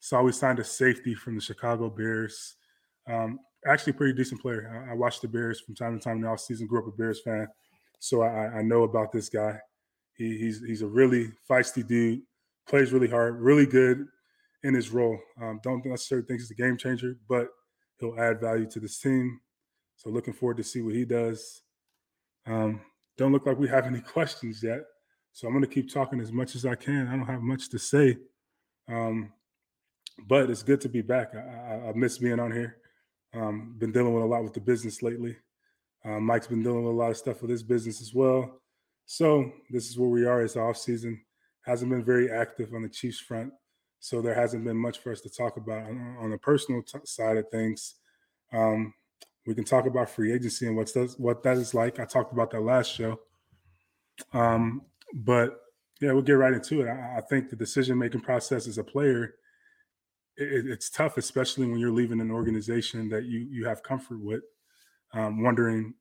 Saw 0.00 0.22
we 0.22 0.32
signed 0.32 0.58
a 0.58 0.64
safety 0.64 1.14
from 1.14 1.34
the 1.34 1.40
Chicago 1.40 1.90
Bears. 1.90 2.56
Um, 3.08 3.38
actually 3.66 3.92
pretty 3.92 4.14
decent 4.14 4.40
player. 4.40 4.86
I, 4.88 4.92
I 4.92 4.94
watched 4.94 5.22
the 5.22 5.28
Bears 5.28 5.60
from 5.60 5.74
time 5.74 5.98
to 5.98 6.02
time 6.02 6.16
in 6.16 6.22
the 6.22 6.28
offseason, 6.28 6.66
grew 6.66 6.80
up 6.80 6.92
a 6.92 6.96
Bears 6.96 7.20
fan. 7.20 7.46
So 7.98 8.22
I, 8.22 8.58
I 8.58 8.62
know 8.62 8.84
about 8.84 9.12
this 9.12 9.28
guy. 9.28 9.58
He, 10.14 10.38
he's 10.38 10.60
he's 10.64 10.82
a 10.82 10.86
really 10.86 11.30
feisty 11.48 11.86
dude, 11.86 12.22
plays 12.66 12.92
really 12.92 13.08
hard, 13.08 13.40
really 13.40 13.66
good 13.66 14.06
in 14.62 14.74
his 14.74 14.90
role. 14.90 15.18
Um, 15.40 15.60
don't 15.62 15.84
necessarily 15.84 16.26
think 16.26 16.40
he's 16.40 16.50
a 16.50 16.54
game 16.54 16.76
changer, 16.76 17.16
but 17.28 17.48
he'll 17.98 18.18
add 18.18 18.40
value 18.40 18.68
to 18.70 18.80
this 18.80 18.98
team. 18.98 19.40
So 19.96 20.10
looking 20.10 20.34
forward 20.34 20.56
to 20.56 20.64
see 20.64 20.80
what 20.80 20.94
he 20.94 21.04
does. 21.04 21.62
Um, 22.46 22.80
don't 23.18 23.32
look 23.32 23.46
like 23.46 23.58
we 23.58 23.68
have 23.68 23.86
any 23.86 24.00
questions 24.00 24.62
yet. 24.62 24.80
So 25.32 25.46
I'm 25.46 25.52
going 25.52 25.64
to 25.64 25.70
keep 25.70 25.92
talking 25.92 26.20
as 26.20 26.32
much 26.32 26.56
as 26.56 26.66
I 26.66 26.74
can. 26.74 27.06
I 27.06 27.16
don't 27.16 27.26
have 27.26 27.42
much 27.42 27.68
to 27.70 27.78
say. 27.78 28.16
Um, 28.88 29.32
but 30.28 30.50
it's 30.50 30.62
good 30.62 30.80
to 30.82 30.88
be 30.88 31.02
back. 31.02 31.34
I, 31.34 31.88
I, 31.88 31.92
miss 31.94 32.18
being 32.18 32.40
on 32.40 32.52
here. 32.52 32.76
Um, 33.34 33.74
been 33.78 33.92
dealing 33.92 34.14
with 34.14 34.24
a 34.24 34.26
lot 34.26 34.42
with 34.42 34.54
the 34.54 34.60
business 34.60 35.02
lately. 35.02 35.36
Um, 36.04 36.24
Mike's 36.24 36.46
been 36.46 36.62
dealing 36.62 36.84
with 36.84 36.94
a 36.94 36.96
lot 36.96 37.10
of 37.10 37.16
stuff 37.16 37.42
with 37.42 37.50
his 37.50 37.62
business 37.62 38.00
as 38.00 38.14
well. 38.14 38.60
So 39.06 39.52
this 39.70 39.88
is 39.88 39.98
where 39.98 40.08
we 40.08 40.24
are. 40.24 40.42
It's 40.42 40.56
off 40.56 40.76
season. 40.76 41.20
Hasn't 41.62 41.90
been 41.90 42.04
very 42.04 42.30
active 42.30 42.72
on 42.74 42.82
the 42.82 42.88
Chiefs 42.88 43.20
front, 43.20 43.52
so 43.98 44.22
there 44.22 44.34
hasn't 44.34 44.64
been 44.64 44.76
much 44.76 44.98
for 44.98 45.12
us 45.12 45.20
to 45.22 45.30
talk 45.30 45.56
about 45.56 45.84
on, 45.84 46.16
on 46.20 46.30
the 46.30 46.38
personal 46.38 46.82
t- 46.82 46.98
side 47.04 47.36
of 47.36 47.48
things. 47.50 47.96
Um, 48.52 48.94
we 49.46 49.54
can 49.54 49.64
talk 49.64 49.86
about 49.86 50.10
free 50.10 50.32
agency 50.32 50.66
and 50.66 50.76
what's 50.76 50.92
does, 50.92 51.18
what 51.18 51.42
that 51.42 51.56
is 51.56 51.74
like. 51.74 51.98
I 51.98 52.04
talked 52.04 52.32
about 52.32 52.50
that 52.52 52.60
last 52.60 52.92
show. 52.92 53.20
Um, 54.32 54.82
but 55.12 55.60
yeah, 56.00 56.12
we'll 56.12 56.22
get 56.22 56.32
right 56.32 56.52
into 56.52 56.82
it. 56.82 56.88
I, 56.88 57.18
I 57.18 57.20
think 57.20 57.50
the 57.50 57.56
decision 57.56 57.98
making 57.98 58.20
process 58.22 58.66
as 58.66 58.78
a 58.78 58.84
player 58.84 59.34
it, 60.36 60.66
it's 60.66 60.90
tough, 60.90 61.16
especially 61.16 61.66
when 61.66 61.78
you're 61.78 61.92
leaving 61.92 62.20
an 62.20 62.30
organization 62.30 63.08
that 63.10 63.24
you 63.24 63.46
you 63.50 63.66
have 63.66 63.82
comfort 63.82 64.20
with, 64.20 64.42
um, 65.12 65.42
wondering 65.42 65.94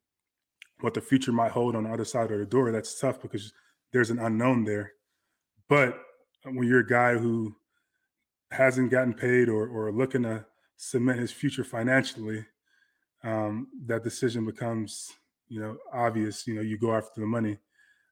what 0.82 0.94
the 0.94 1.02
future 1.02 1.32
might 1.32 1.52
hold 1.52 1.76
on 1.76 1.84
the 1.84 1.92
other 1.92 2.06
side 2.06 2.32
of 2.32 2.40
the 2.40 2.46
door. 2.46 2.72
That's 2.72 3.00
tough 3.00 3.22
because 3.22 3.52
there's 3.92 4.10
an 4.10 4.20
unknown 4.20 4.64
there. 4.64 4.94
But 5.68 6.00
when 6.44 6.68
you're 6.68 6.80
a 6.80 6.88
guy 6.88 7.16
who 7.16 7.56
hasn't 8.52 8.92
gotten 8.92 9.14
paid 9.14 9.50
or 9.50 9.68
or 9.68 9.92
looking 9.92 10.24
to 10.24 10.46
cement 10.78 11.20
his 11.20 11.32
future 11.32 11.64
financially, 11.64 12.46
um, 13.24 13.68
that 13.86 14.04
decision 14.04 14.46
becomes 14.46 15.12
you 15.48 15.60
know 15.60 15.78
obvious. 15.94 16.48
You 16.48 16.56
know, 16.56 16.62
you 16.62 16.78
go 16.78 16.96
after 16.96 17.20
the 17.20 17.28
money, 17.28 17.58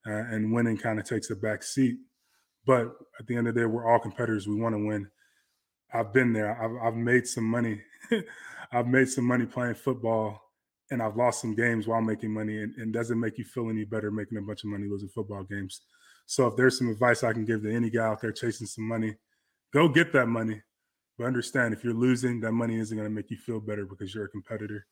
uh, 0.06 0.12
and 0.12 0.54
winning 0.54 0.78
kind 0.78 1.00
of 1.00 1.06
takes 1.06 1.30
a 1.30 1.36
back 1.36 1.64
seat. 1.64 1.98
But 2.66 2.92
at 3.20 3.28
the 3.28 3.38
end 3.38 3.48
of 3.48 3.56
the 3.56 3.62
day, 3.62 3.66
we're 3.66 3.90
all 3.90 4.00
competitors. 4.00 4.48
We 4.48 4.60
want 4.60 4.76
to 4.76 4.86
win. 4.86 5.10
I've 5.94 6.14
been 6.14 6.34
there. 6.34 6.62
I've, 6.62 6.88
I've 6.88 6.96
made 6.96 7.28
some 7.28 7.46
money. 7.46 7.82
I've 8.72 8.88
made 8.88 9.10
some 9.10 9.26
money 9.26 9.46
playing 9.46 9.76
football, 9.76 10.42
and 10.92 11.02
I've 11.02 11.16
lost 11.16 11.42
some 11.42 11.56
games 11.56 11.88
while 11.88 12.02
making 12.02 12.34
money. 12.34 12.62
And, 12.62 12.76
and 12.76 12.94
doesn't 12.94 13.20
make 13.20 13.38
you 13.38 13.46
feel 13.46 13.70
any 13.70 13.86
better 13.86 14.12
making 14.12 14.38
a 14.38 14.42
bunch 14.42 14.64
of 14.64 14.70
money 14.70 14.88
losing 14.88 15.10
football 15.10 15.44
games. 15.44 15.82
So 16.26 16.48
if 16.48 16.58
there's 16.58 16.78
some 16.78 16.90
advice 16.90 17.24
I 17.24 17.34
can 17.34 17.46
give 17.46 17.64
to 17.64 17.74
any 17.74 17.90
guy 17.90 18.06
out 18.06 18.22
there 18.22 18.34
chasing 18.34 18.68
some 18.68 18.88
money, 18.88 19.16
go 19.74 19.88
get 19.88 20.12
that 20.14 20.28
money. 20.28 20.62
But 21.18 21.26
understand 21.26 21.74
if 21.74 21.84
you're 21.84 21.94
losing, 21.94 22.42
that 22.42 22.52
money 22.52 22.78
isn't 22.78 22.96
going 22.96 23.10
to 23.10 23.16
make 23.16 23.32
you 23.32 23.38
feel 23.38 23.60
better 23.60 23.86
because 23.86 24.14
you're 24.14 24.26
a 24.26 24.30
competitor. 24.30 24.86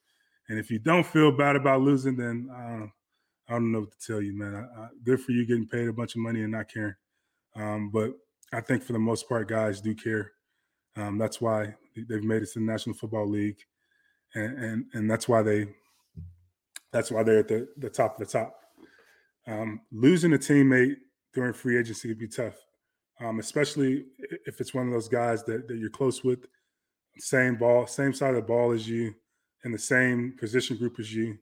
And 0.48 0.58
if 0.58 0.72
you 0.72 0.80
don't 0.80 1.06
feel 1.06 1.32
bad 1.32 1.56
about 1.56 1.82
losing, 1.82 2.16
then 2.16 2.50
uh, 2.52 2.86
I 3.48 3.54
don't 3.54 3.72
know 3.72 3.82
what 3.82 3.92
to 3.92 4.08
tell 4.08 4.22
you, 4.22 4.38
man. 4.38 4.56
I, 4.56 4.82
I, 4.82 4.88
good 5.04 5.22
for 5.22 5.34
you 5.34 5.46
getting 5.46 5.68
paid 5.68 5.88
a 5.88 5.94
bunch 5.94 6.16
of 6.16 6.22
money 6.22 6.42
and 6.42 6.52
not 6.52 6.72
caring. 6.72 6.96
Um, 7.56 7.90
but 7.92 8.14
I 8.54 8.62
think 8.62 8.84
for 8.84 8.94
the 8.94 9.00
most 9.00 9.28
part, 9.28 9.48
guys 9.48 9.82
do 9.82 9.94
care. 9.94 10.32
Um, 10.96 11.18
that's 11.18 11.42
why 11.42 11.76
they've 11.96 12.24
made 12.24 12.44
it 12.44 12.52
to 12.54 12.60
the 12.60 12.66
National 12.66 12.96
Football 12.96 13.30
League, 13.30 13.60
and 14.34 14.58
and, 14.58 14.86
and 14.94 15.12
that's 15.12 15.28
why 15.28 15.42
they 15.42 15.68
that's 16.92 17.12
why 17.12 17.24
they're 17.24 17.40
at 17.40 17.50
the, 17.50 17.68
the 17.78 17.90
top 17.90 18.20
of 18.20 18.26
the 18.26 18.32
top. 18.32 18.56
Um, 19.48 19.82
losing 19.92 20.34
a 20.34 20.38
teammate 20.38 20.96
during 21.34 21.54
free 21.54 21.78
agency 21.78 22.08
would 22.08 22.18
be 22.18 22.28
tough, 22.28 22.56
um, 23.20 23.40
especially 23.40 24.06
if 24.46 24.62
it's 24.62 24.74
one 24.74 24.88
of 24.88 24.94
those 24.94 25.10
guys 25.10 25.44
that, 25.44 25.68
that 25.68 25.78
you're 25.78 25.90
close 25.90 26.24
with, 26.24 26.46
same 27.18 27.58
ball, 27.58 27.86
same 27.86 28.14
side 28.14 28.30
of 28.30 28.38
the 28.38 28.42
ball 28.42 28.72
as 28.72 28.88
you, 28.88 29.14
in 29.66 29.72
the 29.72 29.78
same 29.78 30.36
position 30.40 30.78
group 30.78 31.00
as 31.00 31.14
you. 31.14 31.38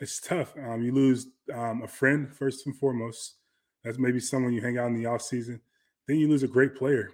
It's 0.00 0.20
tough. 0.20 0.54
Um, 0.56 0.82
you 0.82 0.92
lose 0.92 1.28
um, 1.54 1.82
a 1.82 1.88
friend 1.88 2.28
first 2.28 2.66
and 2.66 2.76
foremost. 2.76 3.36
That's 3.84 3.98
maybe 3.98 4.18
someone 4.18 4.52
you 4.52 4.60
hang 4.60 4.78
out 4.78 4.88
in 4.88 5.00
the 5.00 5.06
off 5.06 5.22
season. 5.22 5.60
Then 6.08 6.18
you 6.18 6.26
lose 6.28 6.42
a 6.42 6.48
great 6.48 6.74
player, 6.74 7.10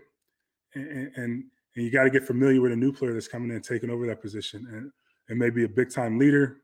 and 0.75 1.13
and, 1.17 1.45
and 1.77 1.85
you 1.85 1.91
got 1.91 2.05
to 2.05 2.11
get 2.11 2.25
familiar 2.25 2.61
with 2.61 2.73
a 2.73 2.77
new 2.77 2.93
player 2.93 3.13
that's 3.13 3.29
coming 3.29 3.51
in 3.51 3.57
and 3.57 3.65
taking 3.65 3.91
over 3.91 4.07
that 4.07 4.21
position. 4.21 4.67
And 4.73 4.91
it 5.29 5.37
may 5.37 5.51
be 5.51 5.65
a 5.65 5.69
big 5.69 5.93
time 5.93 6.19
leader. 6.19 6.59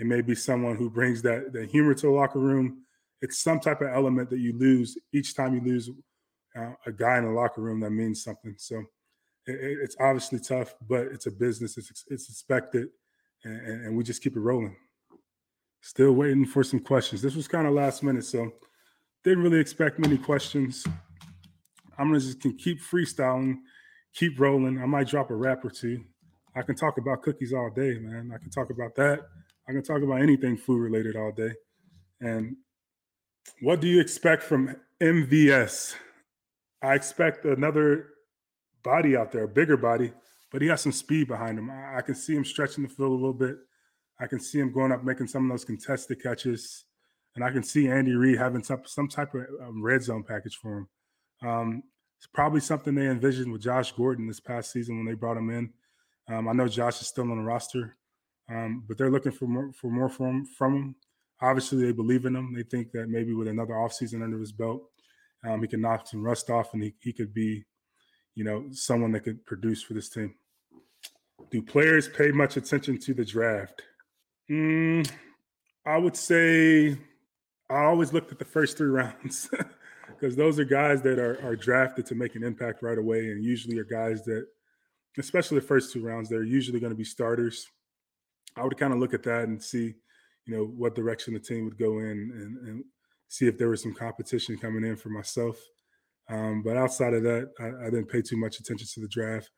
It 0.00 0.06
may 0.06 0.22
be 0.22 0.34
someone 0.34 0.76
who 0.76 0.88
brings 0.88 1.20
that 1.22 1.52
that 1.52 1.70
humor 1.70 1.94
to 1.94 2.06
the 2.06 2.12
locker 2.12 2.38
room 2.38 2.84
it's 3.24 3.42
some 3.42 3.58
type 3.58 3.80
of 3.80 3.88
element 3.88 4.28
that 4.28 4.38
you 4.38 4.52
lose 4.58 4.98
each 5.14 5.34
time 5.34 5.54
you 5.54 5.60
lose 5.62 5.88
uh, 6.54 6.72
a 6.84 6.92
guy 6.92 7.16
in 7.16 7.24
the 7.24 7.30
locker 7.30 7.62
room 7.62 7.80
that 7.80 7.90
means 7.90 8.22
something. 8.22 8.54
So 8.58 8.76
it, 9.46 9.78
it's 9.82 9.96
obviously 9.98 10.40
tough, 10.40 10.74
but 10.86 11.06
it's 11.06 11.24
a 11.24 11.30
business. 11.30 11.78
It's 11.78 12.04
it's 12.08 12.28
expected, 12.28 12.88
and, 13.44 13.86
and, 13.86 13.96
we 13.96 14.04
just 14.04 14.22
keep 14.22 14.36
it 14.36 14.40
rolling. 14.40 14.76
Still 15.80 16.12
waiting 16.12 16.44
for 16.44 16.62
some 16.62 16.80
questions. 16.80 17.22
This 17.22 17.34
was 17.34 17.48
kind 17.48 17.66
of 17.66 17.72
last 17.72 18.02
minute, 18.02 18.26
so 18.26 18.52
didn't 19.22 19.42
really 19.42 19.58
expect 19.58 19.98
many 19.98 20.18
questions. 20.18 20.86
I'm 21.98 22.08
gonna 22.08 22.20
just 22.20 22.42
can 22.42 22.58
keep 22.58 22.78
freestyling, 22.82 23.56
keep 24.14 24.38
rolling. 24.38 24.80
I 24.80 24.86
might 24.86 25.08
drop 25.08 25.30
a 25.30 25.34
rap 25.34 25.64
or 25.64 25.70
two. 25.70 26.04
I 26.56 26.62
can 26.62 26.76
talk 26.76 26.98
about 26.98 27.22
cookies 27.22 27.52
all 27.52 27.70
day, 27.70 27.98
man. 27.98 28.30
I 28.34 28.38
can 28.38 28.50
talk 28.50 28.70
about 28.70 28.94
that. 28.96 29.20
I 29.68 29.72
can 29.72 29.82
talk 29.82 30.02
about 30.02 30.20
anything 30.20 30.56
food 30.56 30.78
related 30.78 31.16
all 31.16 31.32
day. 31.32 31.52
And 32.20 32.56
what 33.60 33.80
do 33.80 33.88
you 33.88 34.00
expect 34.00 34.42
from 34.42 34.76
MVS? 35.00 35.94
I 36.82 36.94
expect 36.94 37.44
another 37.44 38.08
body 38.82 39.16
out 39.16 39.32
there, 39.32 39.44
a 39.44 39.48
bigger 39.48 39.76
body, 39.76 40.12
but 40.52 40.62
he 40.62 40.68
has 40.68 40.82
some 40.82 40.92
speed 40.92 41.28
behind 41.28 41.58
him. 41.58 41.70
I, 41.70 42.02
can 42.02 42.14
see 42.14 42.34
him 42.34 42.44
stretching 42.44 42.84
the 42.84 42.90
field 42.90 43.10
a 43.10 43.14
little 43.14 43.32
bit. 43.32 43.56
I 44.20 44.26
can 44.26 44.38
see 44.38 44.60
him 44.60 44.72
going 44.72 44.92
up, 44.92 45.02
making 45.02 45.26
some 45.26 45.44
of 45.44 45.50
those 45.50 45.64
contested 45.64 46.22
catches, 46.22 46.84
and 47.34 47.44
I 47.44 47.50
can 47.50 47.64
see 47.64 47.88
Andy 47.88 48.12
Reid 48.12 48.38
having 48.38 48.62
some 48.62 48.82
some 48.84 49.08
type 49.08 49.34
of 49.34 49.42
um, 49.66 49.82
red 49.82 50.02
zone 50.02 50.22
package 50.22 50.56
for 50.56 50.78
him. 50.78 50.88
Um, 51.48 51.82
it's 52.18 52.26
probably 52.32 52.60
something 52.60 52.94
they 52.94 53.08
envisioned 53.08 53.52
with 53.52 53.62
Josh 53.62 53.92
Gordon 53.92 54.26
this 54.26 54.40
past 54.40 54.72
season 54.72 54.96
when 54.96 55.06
they 55.06 55.14
brought 55.14 55.36
him 55.36 55.50
in. 55.50 55.72
Um, 56.28 56.48
I 56.48 56.52
know 56.52 56.68
Josh 56.68 57.00
is 57.00 57.08
still 57.08 57.30
on 57.30 57.36
the 57.36 57.44
roster, 57.44 57.96
um, 58.50 58.84
but 58.88 58.96
they're 58.96 59.10
looking 59.10 59.32
for 59.32 59.46
more 59.46 59.72
for 59.72 59.90
more 59.90 60.08
from 60.08 60.46
from 60.46 60.74
him 60.74 60.96
obviously 61.40 61.84
they 61.84 61.92
believe 61.92 62.24
in 62.24 62.36
him. 62.36 62.52
They 62.54 62.62
think 62.62 62.92
that 62.92 63.08
maybe 63.08 63.32
with 63.34 63.48
another 63.48 63.74
offseason 63.74 64.22
under 64.22 64.38
his 64.38 64.52
belt, 64.52 64.82
um, 65.46 65.60
he 65.60 65.68
can 65.68 65.80
knock 65.80 66.06
some 66.06 66.22
rust 66.22 66.50
off 66.50 66.74
and 66.74 66.82
he, 66.82 66.94
he 67.00 67.12
could 67.12 67.34
be, 67.34 67.64
you 68.34 68.44
know, 68.44 68.66
someone 68.72 69.12
that 69.12 69.24
could 69.24 69.44
produce 69.44 69.82
for 69.82 69.94
this 69.94 70.08
team. 70.08 70.34
Do 71.50 71.62
players 71.62 72.08
pay 72.08 72.30
much 72.30 72.56
attention 72.56 72.98
to 73.00 73.14
the 73.14 73.24
draft? 73.24 73.82
Mm, 74.50 75.10
I 75.86 75.98
would 75.98 76.16
say 76.16 76.96
I 77.70 77.84
always 77.84 78.12
looked 78.12 78.32
at 78.32 78.38
the 78.38 78.44
first 78.44 78.78
three 78.78 78.88
rounds 78.90 79.48
because 80.18 80.36
those 80.36 80.58
are 80.58 80.64
guys 80.64 81.02
that 81.02 81.18
are, 81.18 81.40
are 81.44 81.56
drafted 81.56 82.06
to 82.06 82.14
make 82.14 82.34
an 82.34 82.44
impact 82.44 82.82
right 82.82 82.98
away 82.98 83.30
and 83.30 83.44
usually 83.44 83.78
are 83.78 83.84
guys 83.84 84.24
that, 84.24 84.46
especially 85.18 85.58
the 85.58 85.66
first 85.66 85.92
two 85.92 86.04
rounds, 86.04 86.28
they're 86.28 86.42
usually 86.42 86.80
going 86.80 86.92
to 86.92 86.96
be 86.96 87.04
starters. 87.04 87.66
I 88.56 88.64
would 88.64 88.76
kind 88.76 88.92
of 88.92 88.98
look 88.98 89.14
at 89.14 89.22
that 89.24 89.44
and 89.44 89.62
see 89.62 89.94
you 90.46 90.56
know 90.56 90.64
what 90.64 90.94
direction 90.94 91.34
the 91.34 91.40
team 91.40 91.64
would 91.64 91.78
go 91.78 91.98
in 91.98 92.06
and, 92.06 92.68
and 92.68 92.84
see 93.28 93.46
if 93.46 93.58
there 93.58 93.70
was 93.70 93.82
some 93.82 93.94
competition 93.94 94.58
coming 94.58 94.84
in 94.84 94.96
for 94.96 95.08
myself. 95.08 95.58
Um, 96.28 96.62
but 96.62 96.76
outside 96.76 97.14
of 97.14 97.22
that, 97.24 97.50
I, 97.60 97.86
I, 97.86 97.90
didn't 97.90 98.08
pay 98.08 98.22
too 98.22 98.38
much 98.38 98.58
attention 98.58 98.86
to 98.94 99.00
the 99.00 99.08
draft. 99.08 99.50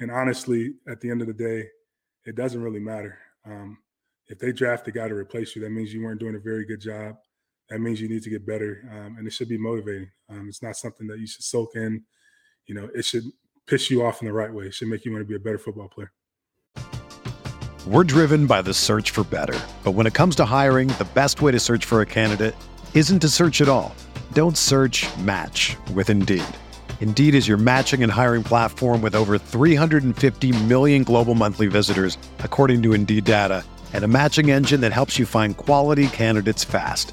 And 0.00 0.10
honestly, 0.10 0.72
at 0.88 1.00
the 1.00 1.10
end 1.10 1.20
of 1.20 1.26
the 1.26 1.34
day, 1.34 1.66
it 2.24 2.34
doesn't 2.34 2.62
really 2.62 2.80
matter. 2.80 3.18
Um, 3.44 3.76
if 4.28 4.38
they 4.38 4.52
draft 4.52 4.88
a 4.88 4.92
guy 4.92 5.06
to 5.08 5.14
replace 5.14 5.54
you, 5.54 5.60
that 5.62 5.70
means 5.70 5.92
you 5.92 6.02
weren't 6.02 6.20
doing 6.20 6.34
a 6.34 6.40
very 6.40 6.64
good 6.64 6.80
job. 6.80 7.16
That 7.70 7.80
means 7.80 8.00
you 8.00 8.08
need 8.08 8.22
to 8.22 8.30
get 8.30 8.46
better, 8.46 8.82
um, 8.92 9.16
and 9.18 9.26
it 9.26 9.32
should 9.32 9.48
be 9.48 9.58
motivating. 9.58 10.10
Um, 10.28 10.48
it's 10.48 10.62
not 10.62 10.76
something 10.76 11.06
that 11.06 11.18
you 11.18 11.26
should 11.26 11.44
soak 11.44 11.74
in. 11.74 12.04
You 12.66 12.74
know, 12.74 12.90
it 12.94 13.04
should 13.04 13.24
piss 13.66 13.90
you 13.90 14.04
off 14.04 14.20
in 14.20 14.26
the 14.26 14.34
right 14.34 14.52
way. 14.52 14.66
It 14.66 14.74
should 14.74 14.88
make 14.88 15.04
you 15.04 15.12
want 15.12 15.22
to 15.22 15.28
be 15.28 15.36
a 15.36 15.38
better 15.38 15.58
football 15.58 15.88
player. 15.88 16.12
We're 17.86 18.04
driven 18.04 18.46
by 18.46 18.62
the 18.62 18.72
search 18.72 19.10
for 19.10 19.24
better. 19.24 19.58
But 19.82 19.92
when 19.92 20.06
it 20.06 20.14
comes 20.14 20.36
to 20.36 20.46
hiring, 20.46 20.88
the 20.88 21.06
best 21.12 21.42
way 21.42 21.52
to 21.52 21.60
search 21.60 21.84
for 21.84 22.00
a 22.00 22.06
candidate 22.06 22.54
isn't 22.94 23.18
to 23.20 23.28
search 23.28 23.60
at 23.60 23.68
all. 23.68 23.94
Don't 24.32 24.56
search 24.56 25.04
match 25.18 25.76
with 25.92 26.08
Indeed. 26.08 26.44
Indeed 27.00 27.34
is 27.34 27.46
your 27.46 27.58
matching 27.58 28.02
and 28.02 28.10
hiring 28.10 28.42
platform 28.42 29.02
with 29.02 29.14
over 29.14 29.36
350 29.36 30.64
million 30.64 31.02
global 31.02 31.34
monthly 31.34 31.66
visitors, 31.66 32.16
according 32.38 32.82
to 32.84 32.94
Indeed 32.94 33.24
data, 33.24 33.64
and 33.92 34.02
a 34.02 34.08
matching 34.08 34.50
engine 34.50 34.80
that 34.80 34.94
helps 34.94 35.18
you 35.18 35.26
find 35.26 35.54
quality 35.54 36.06
candidates 36.06 36.64
fast. 36.64 37.12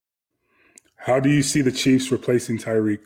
How 1.03 1.19
do 1.19 1.29
you 1.29 1.41
see 1.41 1.63
the 1.63 1.71
Chiefs 1.71 2.11
replacing 2.11 2.59
Tyreek? 2.59 2.99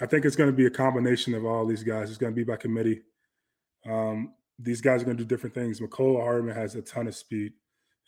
I 0.00 0.06
think 0.06 0.24
it's 0.24 0.34
going 0.34 0.50
to 0.50 0.56
be 0.56 0.66
a 0.66 0.70
combination 0.70 1.32
of 1.32 1.44
all 1.44 1.64
these 1.64 1.84
guys. 1.84 2.08
It's 2.08 2.18
going 2.18 2.32
to 2.32 2.36
be 2.36 2.42
by 2.42 2.56
committee. 2.56 3.02
Um, 3.88 4.34
these 4.58 4.80
guys 4.80 5.00
are 5.00 5.04
going 5.04 5.16
to 5.16 5.22
do 5.22 5.28
different 5.28 5.54
things. 5.54 5.80
Mecole 5.80 6.20
Hardman 6.20 6.56
has 6.56 6.74
a 6.74 6.82
ton 6.82 7.06
of 7.06 7.14
speed. 7.14 7.52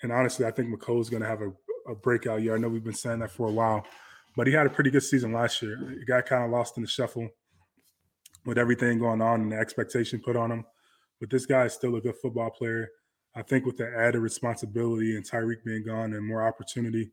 And 0.03 0.11
honestly, 0.11 0.45
I 0.45 0.51
think 0.51 0.75
Mecole 0.75 1.01
is 1.01 1.09
going 1.09 1.23
to 1.23 1.29
have 1.29 1.41
a, 1.41 1.53
a, 1.89 1.95
breakout 1.95 2.43
year. 2.43 2.57
I 2.57 2.59
know 2.59 2.69
we've 2.69 2.83
been 2.83 2.95
saying 2.95 3.21
that 3.21 3.31
for 3.31 3.47
a 3.47 3.53
while, 3.53 3.87
but 4.37 4.49
he 4.49 4.53
had 4.53 4.67
a 4.67 4.71
pretty 4.71 4.91
good 4.91 5.05
season 5.05 5.33
last 5.33 5.63
year. 5.63 5.79
He 5.97 6.05
got 6.05 6.27
kind 6.27 6.45
of 6.45 6.51
lost 6.51 6.77
in 6.77 6.83
the 6.83 6.89
shuffle 6.89 7.29
with 8.45 8.59
everything 8.59 8.99
going 8.99 9.23
on 9.23 9.41
and 9.43 9.53
the 9.53 9.57
expectation 9.57 10.21
put 10.21 10.35
on 10.35 10.51
him. 10.51 10.65
But 11.21 11.31
this 11.31 11.47
guy 11.47 11.67
is 11.67 11.75
still 11.75 11.95
a 11.95 12.01
good 12.01 12.17
football 12.17 12.51
player. 12.51 12.89
I 13.37 13.43
think 13.43 13.67
with 13.67 13.77
the 13.77 13.89
added 13.97 14.19
responsibility 14.19 15.15
and 15.15 15.25
Tyreek 15.25 15.63
being 15.65 15.85
gone 15.85 16.13
and 16.13 16.27
more 16.27 16.45
opportunity, 16.45 17.13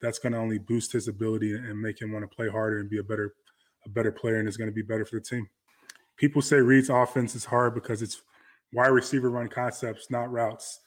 that's 0.00 0.18
going 0.18 0.32
to 0.32 0.38
only 0.38 0.58
boost 0.58 0.92
his 0.92 1.08
ability 1.08 1.52
and 1.52 1.80
make 1.80 2.00
him 2.00 2.12
want 2.12 2.28
to 2.28 2.34
play 2.34 2.48
harder 2.48 2.78
and 2.78 2.90
be 2.90 2.98
a 2.98 3.02
better 3.02 3.34
a 3.86 3.88
better 3.88 4.12
player 4.12 4.36
and 4.36 4.48
is 4.48 4.56
going 4.56 4.68
to 4.68 4.74
be 4.74 4.82
better 4.82 5.04
for 5.04 5.16
the 5.16 5.24
team. 5.24 5.48
People 6.16 6.42
say 6.42 6.56
Reid's 6.56 6.90
offense 6.90 7.34
is 7.34 7.44
hard 7.44 7.74
because 7.74 8.02
it's 8.02 8.22
wide 8.72 8.88
receiver 8.88 9.30
run 9.30 9.48
concepts, 9.48 10.10
not 10.10 10.30
routes. 10.30 10.80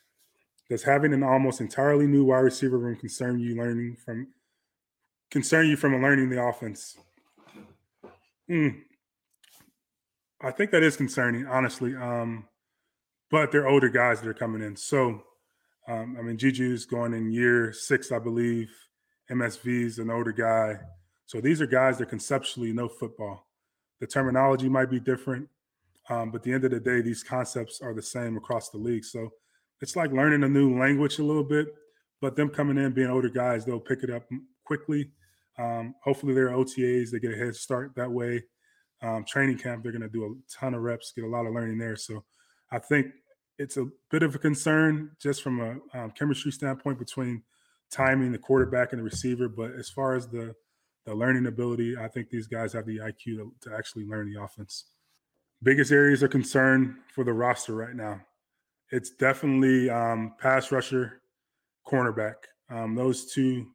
Does 0.69 0.83
having 0.83 1.13
an 1.13 1.23
almost 1.23 1.61
entirely 1.61 2.05
new 2.05 2.25
wide 2.25 2.39
receiver 2.39 2.77
room 2.77 2.95
concern 2.95 3.39
you 3.39 3.55
learning 3.55 3.97
from 4.05 4.27
concern 5.29 5.67
you 5.67 5.77
from 5.77 6.01
learning 6.01 6.29
the 6.29 6.41
offense? 6.41 6.97
Mm. 8.49 8.81
I 10.41 10.51
think 10.51 10.71
that 10.71 10.83
is 10.83 10.97
concerning, 10.97 11.47
honestly. 11.47 11.95
Um, 11.95 12.45
but 13.29 13.51
they're 13.51 13.67
older 13.67 13.89
guys 13.89 14.19
that 14.19 14.27
are 14.27 14.33
coming 14.33 14.61
in. 14.61 14.75
So, 14.75 15.23
um, 15.87 16.17
I 16.19 16.21
mean, 16.21 16.37
Juju's 16.37 16.85
going 16.85 17.13
in 17.13 17.31
year 17.31 17.71
six, 17.73 18.11
I 18.11 18.19
believe. 18.19 18.69
MSV's 19.31 19.99
an 19.99 20.09
older 20.09 20.31
guy. 20.31 20.79
So 21.25 21.39
these 21.39 21.61
are 21.61 21.67
guys 21.67 21.97
that 21.97 22.09
conceptually 22.09 22.73
know 22.73 22.89
football. 22.89 23.47
The 23.99 24.07
terminology 24.07 24.67
might 24.67 24.89
be 24.89 24.99
different, 24.99 25.47
um, 26.09 26.31
but 26.31 26.37
at 26.37 26.43
the 26.43 26.53
end 26.53 26.65
of 26.65 26.71
the 26.71 26.79
day, 26.79 27.01
these 27.01 27.23
concepts 27.23 27.81
are 27.81 27.93
the 27.93 28.01
same 28.01 28.35
across 28.35 28.69
the 28.69 28.77
league. 28.77 29.05
So 29.05 29.29
it's 29.79 29.95
like 29.95 30.11
learning 30.11 30.43
a 30.43 30.49
new 30.49 30.77
language 30.77 31.19
a 31.19 31.23
little 31.23 31.43
bit, 31.43 31.73
but 32.19 32.35
them 32.35 32.49
coming 32.49 32.77
in 32.77 32.91
being 32.91 33.09
older 33.09 33.29
guys, 33.29 33.63
they'll 33.63 33.79
pick 33.79 34.03
it 34.03 34.09
up 34.09 34.23
quickly. 34.65 35.11
Um, 35.57 35.95
hopefully, 36.03 36.33
they're 36.33 36.49
OTAs, 36.49 37.11
they 37.11 37.19
get 37.19 37.33
a 37.33 37.37
head 37.37 37.55
start 37.55 37.93
that 37.95 38.11
way. 38.11 38.43
Um, 39.01 39.23
training 39.25 39.57
camp, 39.57 39.83
they're 39.83 39.91
going 39.91 40.01
to 40.01 40.09
do 40.09 40.25
a 40.25 40.59
ton 40.59 40.73
of 40.73 40.81
reps, 40.81 41.13
get 41.15 41.23
a 41.23 41.27
lot 41.27 41.45
of 41.45 41.53
learning 41.53 41.77
there. 41.77 41.95
So 41.95 42.23
I 42.71 42.79
think 42.79 43.07
it's 43.57 43.77
a 43.77 43.87
bit 44.09 44.23
of 44.23 44.35
a 44.35 44.39
concern 44.39 45.11
just 45.19 45.41
from 45.41 45.59
a 45.59 45.97
um, 45.97 46.11
chemistry 46.11 46.51
standpoint 46.51 46.99
between 46.99 47.43
timing 47.91 48.31
the 48.31 48.37
quarterback 48.37 48.93
and 48.93 48.99
the 48.99 49.03
receiver. 49.03 49.49
But 49.49 49.71
as 49.71 49.89
far 49.89 50.15
as 50.15 50.27
the 50.27 50.55
the 51.05 51.15
learning 51.15 51.47
ability, 51.47 51.97
I 51.97 52.07
think 52.07 52.29
these 52.29 52.47
guys 52.47 52.73
have 52.73 52.85
the 52.85 52.97
IQ 52.97 53.37
to, 53.37 53.53
to 53.61 53.75
actually 53.75 54.05
learn 54.05 54.31
the 54.31 54.41
offense. 54.41 54.85
Biggest 55.63 55.91
areas 55.91 56.21
of 56.21 56.29
concern 56.29 56.97
for 57.13 57.23
the 57.23 57.33
roster 57.33 57.73
right 57.73 57.95
now. 57.95 58.21
It's 58.91 59.09
definitely 59.09 59.89
um, 59.89 60.35
pass 60.39 60.71
rusher, 60.71 61.21
cornerback. 61.87 62.35
Um, 62.69 62.93
those 62.93 63.33
two 63.33 63.67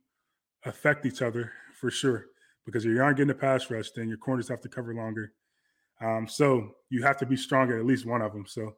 affect 0.65 1.05
each 1.05 1.21
other 1.21 1.53
for 1.81 1.91
sure 1.91 2.27
because 2.65 2.85
if 2.85 2.91
you 2.91 3.03
aren't 3.03 3.17
getting 3.17 3.31
a 3.31 3.35
pass 3.35 3.71
rush, 3.71 3.91
then 3.93 4.09
your 4.09 4.19
corners 4.19 4.49
have 4.49 4.61
to 4.61 4.69
cover 4.69 4.95
longer. 4.95 5.33
Um, 6.01 6.27
so 6.29 6.73
you 6.91 7.03
have 7.03 7.17
to 7.19 7.27
be 7.27 7.37
strong 7.37 7.71
at 7.71 7.79
at 7.79 7.87
least 7.87 8.07
one 8.07 8.21
of 8.21 8.33
them. 8.33 8.45
So 8.47 8.75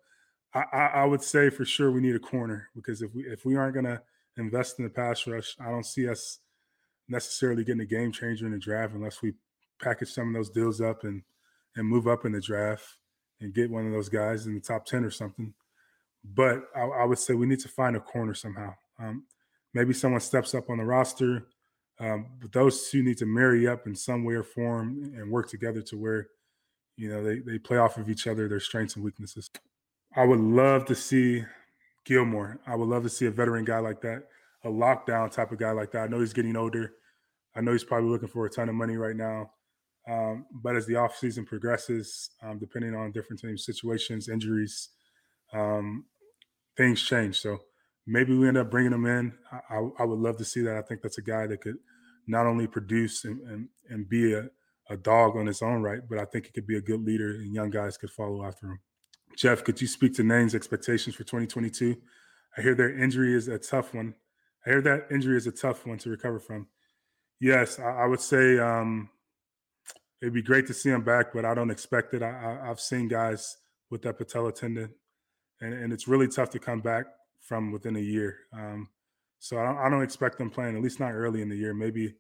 I, 0.55 0.65
I, 0.73 0.87
I, 0.87 1.05
would 1.05 1.23
say 1.23 1.51
for 1.51 1.65
sure 1.65 1.91
we 1.91 2.01
need 2.01 2.15
a 2.15 2.21
corner 2.21 2.69
because 2.77 3.03
if 3.03 3.13
we 3.15 3.23
if 3.23 3.45
we 3.45 3.57
aren't 3.57 3.75
going 3.75 3.87
to 3.87 4.01
invest 4.39 4.79
in 4.79 4.85
the 4.85 4.91
pass 4.91 5.27
rush, 5.27 5.57
I 5.61 5.71
don't 5.71 5.87
see 5.87 6.09
us 6.09 6.39
necessarily 7.09 7.65
getting 7.65 7.81
a 7.81 7.87
game 7.87 8.13
changer 8.13 8.47
in 8.47 8.53
the 8.53 8.59
draft 8.59 8.95
unless 8.95 9.23
we 9.23 9.35
package 9.83 10.11
some 10.11 10.29
of 10.29 10.35
those 10.35 10.51
deals 10.51 10.81
up 10.81 11.05
and 11.05 11.23
and 11.77 11.87
move 11.87 12.09
up 12.09 12.25
in 12.25 12.33
the 12.33 12.41
draft 12.41 12.85
and 13.41 13.55
get 13.55 13.71
one 13.71 13.87
of 13.87 13.93
those 13.93 14.09
guys 14.09 14.47
in 14.47 14.55
the 14.55 14.61
top 14.61 14.85
ten 14.85 15.05
or 15.05 15.11
something. 15.11 15.55
But 16.25 16.65
I, 16.75 16.83
I 16.83 17.05
would 17.05 17.19
say 17.19 17.35
we 17.35 17.47
need 17.47 17.61
to 17.61 17.69
find 17.69 17.97
a 17.97 18.01
corner 18.01 18.35
somehow. 18.35 18.75
Um, 18.99 19.25
maybe 19.75 19.95
someone 19.95 20.21
steps 20.21 20.55
up 20.55 20.71
on 20.71 20.79
the 20.79 20.85
roster, 20.85 21.47
um, 22.01 22.27
but 22.41 22.53
those 22.53 22.91
two 22.91 23.03
need 23.03 23.19
to 23.19 23.27
marry 23.27 23.69
up 23.69 23.87
in 23.87 23.95
some 23.95 24.25
way 24.25 24.35
or 24.35 24.43
form 24.43 25.13
and 25.17 25.31
work 25.31 25.49
together 25.49 25.83
to 25.83 25.97
where 25.97 26.29
you 26.97 27.09
know 27.09 27.23
they 27.23 27.39
they 27.39 27.59
play 27.59 27.79
off 27.79 27.97
of 27.97 28.11
each 28.11 28.27
other, 28.27 28.49
their 28.49 28.61
strengths 28.61 28.97
and 28.97 29.05
weaknesses. 29.05 29.49
I 30.17 30.25
would 30.25 30.41
love 30.41 30.85
to 30.87 30.95
see 30.95 31.45
Gilmore. 32.09 32.59
I 32.67 32.75
would 32.75 32.89
love 32.89 33.03
to 33.03 33.11
see 33.11 33.27
a 33.27 33.31
veteran 33.31 33.67
guy 33.67 33.81
like 33.81 34.01
that, 34.01 34.25
a 34.65 34.69
lockdown 34.69 35.31
type 35.31 35.53
of 35.53 35.59
guy 35.59 35.73
like 35.73 35.93
that. 35.93 36.05
I 36.05 36.07
know 36.07 36.21
he's 36.21 36.33
getting 36.33 36.57
older. 36.57 36.95
I 37.55 37.61
know 37.61 37.73
he's 37.73 37.85
probably 37.85 38.09
looking 38.09 38.29
for 38.29 38.47
a 38.47 38.51
ton 38.51 38.71
of 38.71 38.75
money 38.75 38.97
right 38.97 39.15
now. 39.15 39.51
Um, 40.09 40.47
but 40.51 40.75
as 40.75 40.87
the 40.87 40.95
offseason 40.95 41.45
progresses, 41.45 42.31
um, 42.43 42.59
depending 42.59 42.95
on 42.95 43.13
different 43.13 43.41
team 43.41 43.59
situations, 43.59 44.31
injuries, 44.31 44.89
um, 45.53 46.07
things 46.79 47.03
change. 47.03 47.39
So 47.39 47.59
maybe 48.07 48.35
we 48.35 48.49
end 48.49 48.57
up 48.57 48.71
bringing 48.71 48.93
him 48.93 49.05
in. 49.05 49.35
I, 49.53 49.75
I, 49.75 49.89
I, 49.99 50.05
would 50.05 50.19
love 50.19 50.39
to 50.39 50.47
see 50.47 50.63
that. 50.63 50.79
I 50.79 50.83
think 50.83 51.03
that's 51.03 51.19
a 51.19 51.23
guy 51.23 51.47
that 51.47 51.61
could 51.61 51.77
not 52.27 52.47
only 52.47 52.67
produce 52.67 53.27
and, 53.27 53.41
and, 53.43 53.69
and 53.91 54.09
be 54.09 54.33
a, 54.33 54.49
a 54.89 54.97
dog 54.97 55.37
on 55.37 55.47
his 55.47 55.61
own 55.61 55.83
right, 55.83 56.01
but 56.09 56.19
I 56.19 56.25
think 56.25 56.47
he 56.47 56.53
could 56.53 56.67
be 56.67 56.79
a 56.79 56.83
good 56.83 57.05
leader 57.05 57.33
and 57.33 57.55
young 57.55 57.69
guys 57.69 57.99
could 57.99 58.11
follow 58.11 58.47
after 58.47 58.69
him. 58.69 58.79
Jeff, 59.39 59.63
could 59.63 59.81
you 59.81 59.87
speak 59.87 60.17
to 60.17 60.23
Niang's 60.23 60.57
expectations 60.57 61.15
for 61.15 61.23
2022? 61.23 61.97
I 62.57 62.61
hear 62.61 62.75
their 62.75 62.99
injury 62.99 63.35
is 63.35 63.47
a 63.47 63.57
tough 63.57 63.95
one. 63.95 64.17
I 64.67 64.71
hear 64.71 64.81
that 64.83 65.07
injury 65.13 65.37
is 65.37 65.47
a 65.47 65.53
tough 65.53 65.87
one 65.87 65.97
to 65.99 66.11
recover 66.11 66.41
from. 66.41 66.67
Yes, 67.41 67.79
I, 67.79 68.03
I 68.03 68.07
would 68.07 68.21
say 68.21 68.59
um, 68.59 69.09
it'd 70.21 70.35
be 70.35 70.43
great 70.43 70.67
to 70.67 70.75
see 70.75 70.91
him 70.91 71.03
back, 71.05 71.33
but 71.33 71.45
I 71.45 71.55
don't 71.55 71.71
expect 71.71 72.15
it. 72.15 72.23
I, 72.23 72.59
have 72.67 72.81
seen 72.81 73.07
guys 73.07 73.57
with 73.91 74.03
that 74.03 74.19
patella 74.19 74.51
tendon, 74.51 74.91
and, 75.61 75.73
and, 75.73 75.93
it's 75.93 76.09
really 76.09 76.27
tough 76.27 76.51
to 76.51 76.59
come 76.59 76.81
back 76.81 77.07
from 77.41 77.71
within 77.71 77.95
a 77.95 78.01
year. 78.01 78.39
Um, 78.53 78.89
so 79.39 79.57
I 79.57 79.67
don't, 79.67 79.79
I 79.79 79.89
don't, 79.89 80.03
expect 80.03 80.39
them 80.39 80.51
playing, 80.51 80.77
at 80.77 80.83
least 80.83 80.99
not 80.99 81.13
early 81.13 81.43
in 81.43 81.49
the 81.49 81.57
year, 81.57 81.75
maybe 81.75 82.13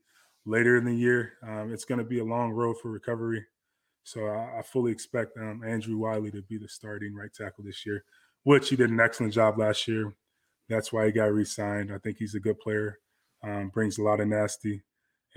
later 0.46 0.76
in 0.76 0.84
the 0.84 0.94
year. 0.94 1.32
Um, 1.42 1.72
it's 1.72 1.84
going 1.84 1.98
to 1.98 2.04
be 2.04 2.20
a 2.20 2.24
long 2.24 2.52
road 2.52 2.76
for 2.80 2.92
recovery. 2.92 3.44
So 4.08 4.26
I, 4.26 4.60
I 4.60 4.62
fully 4.62 4.90
expect 4.90 5.36
um, 5.36 5.62
Andrew 5.66 5.98
Wiley 5.98 6.30
to 6.30 6.40
be 6.40 6.56
the 6.56 6.66
starting 6.66 7.14
right 7.14 7.32
tackle 7.32 7.64
this 7.64 7.84
year, 7.84 8.04
which 8.42 8.70
he 8.70 8.76
did 8.76 8.88
an 8.88 9.00
excellent 9.00 9.34
job 9.34 9.58
last 9.58 9.86
year. 9.86 10.14
That's 10.66 10.90
why 10.90 11.04
he 11.06 11.12
got 11.12 11.32
re-signed. 11.32 11.92
I 11.92 11.98
think 11.98 12.16
he's 12.16 12.34
a 12.34 12.40
good 12.40 12.58
player, 12.58 13.00
um, 13.44 13.68
brings 13.68 13.98
a 13.98 14.02
lot 14.02 14.20
of 14.20 14.28
nasty, 14.28 14.80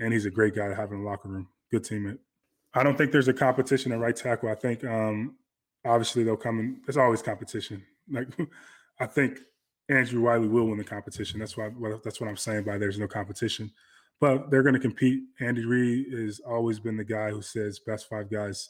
and 0.00 0.10
he's 0.10 0.24
a 0.24 0.30
great 0.30 0.54
guy 0.54 0.68
to 0.68 0.74
have 0.74 0.90
in 0.90 1.02
the 1.02 1.04
locker 1.04 1.28
room. 1.28 1.48
Good 1.70 1.84
teammate. 1.84 2.18
I 2.72 2.82
don't 2.82 2.96
think 2.96 3.12
there's 3.12 3.28
a 3.28 3.34
competition 3.34 3.92
at 3.92 3.98
right 3.98 4.16
tackle. 4.16 4.48
I 4.48 4.54
think 4.54 4.82
um, 4.84 5.36
obviously 5.84 6.24
they'll 6.24 6.36
come 6.36 6.58
in. 6.58 6.80
There's 6.86 6.96
always 6.96 7.22
competition. 7.22 7.82
Like 8.10 8.26
I 8.98 9.06
think 9.06 9.38
Andrew 9.88 10.22
Wiley 10.22 10.48
will 10.48 10.66
win 10.66 10.76
the 10.76 10.82
competition. 10.84 11.38
That's 11.38 11.56
why. 11.56 11.70
That's 12.02 12.20
what 12.20 12.28
I'm 12.28 12.36
saying 12.36 12.64
by 12.64 12.76
there's 12.76 12.98
no 12.98 13.06
competition 13.06 13.70
but 14.20 14.50
they're 14.50 14.62
going 14.62 14.74
to 14.74 14.80
compete. 14.80 15.22
Andy 15.40 15.64
Reid 15.64 16.12
has 16.12 16.40
always 16.40 16.78
been 16.78 16.96
the 16.96 17.04
guy 17.04 17.30
who 17.30 17.42
says 17.42 17.80
best 17.80 18.08
five 18.08 18.30
guys, 18.30 18.68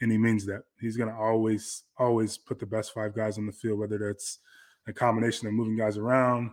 and 0.00 0.10
he 0.10 0.18
means 0.18 0.46
that. 0.46 0.62
He's 0.80 0.96
going 0.96 1.10
to 1.10 1.16
always, 1.16 1.84
always 1.98 2.38
put 2.38 2.58
the 2.58 2.66
best 2.66 2.94
five 2.94 3.14
guys 3.14 3.38
on 3.38 3.46
the 3.46 3.52
field, 3.52 3.78
whether 3.78 3.98
that's 3.98 4.38
a 4.86 4.92
combination 4.92 5.46
of 5.46 5.54
moving 5.54 5.76
guys 5.76 5.98
around, 5.98 6.50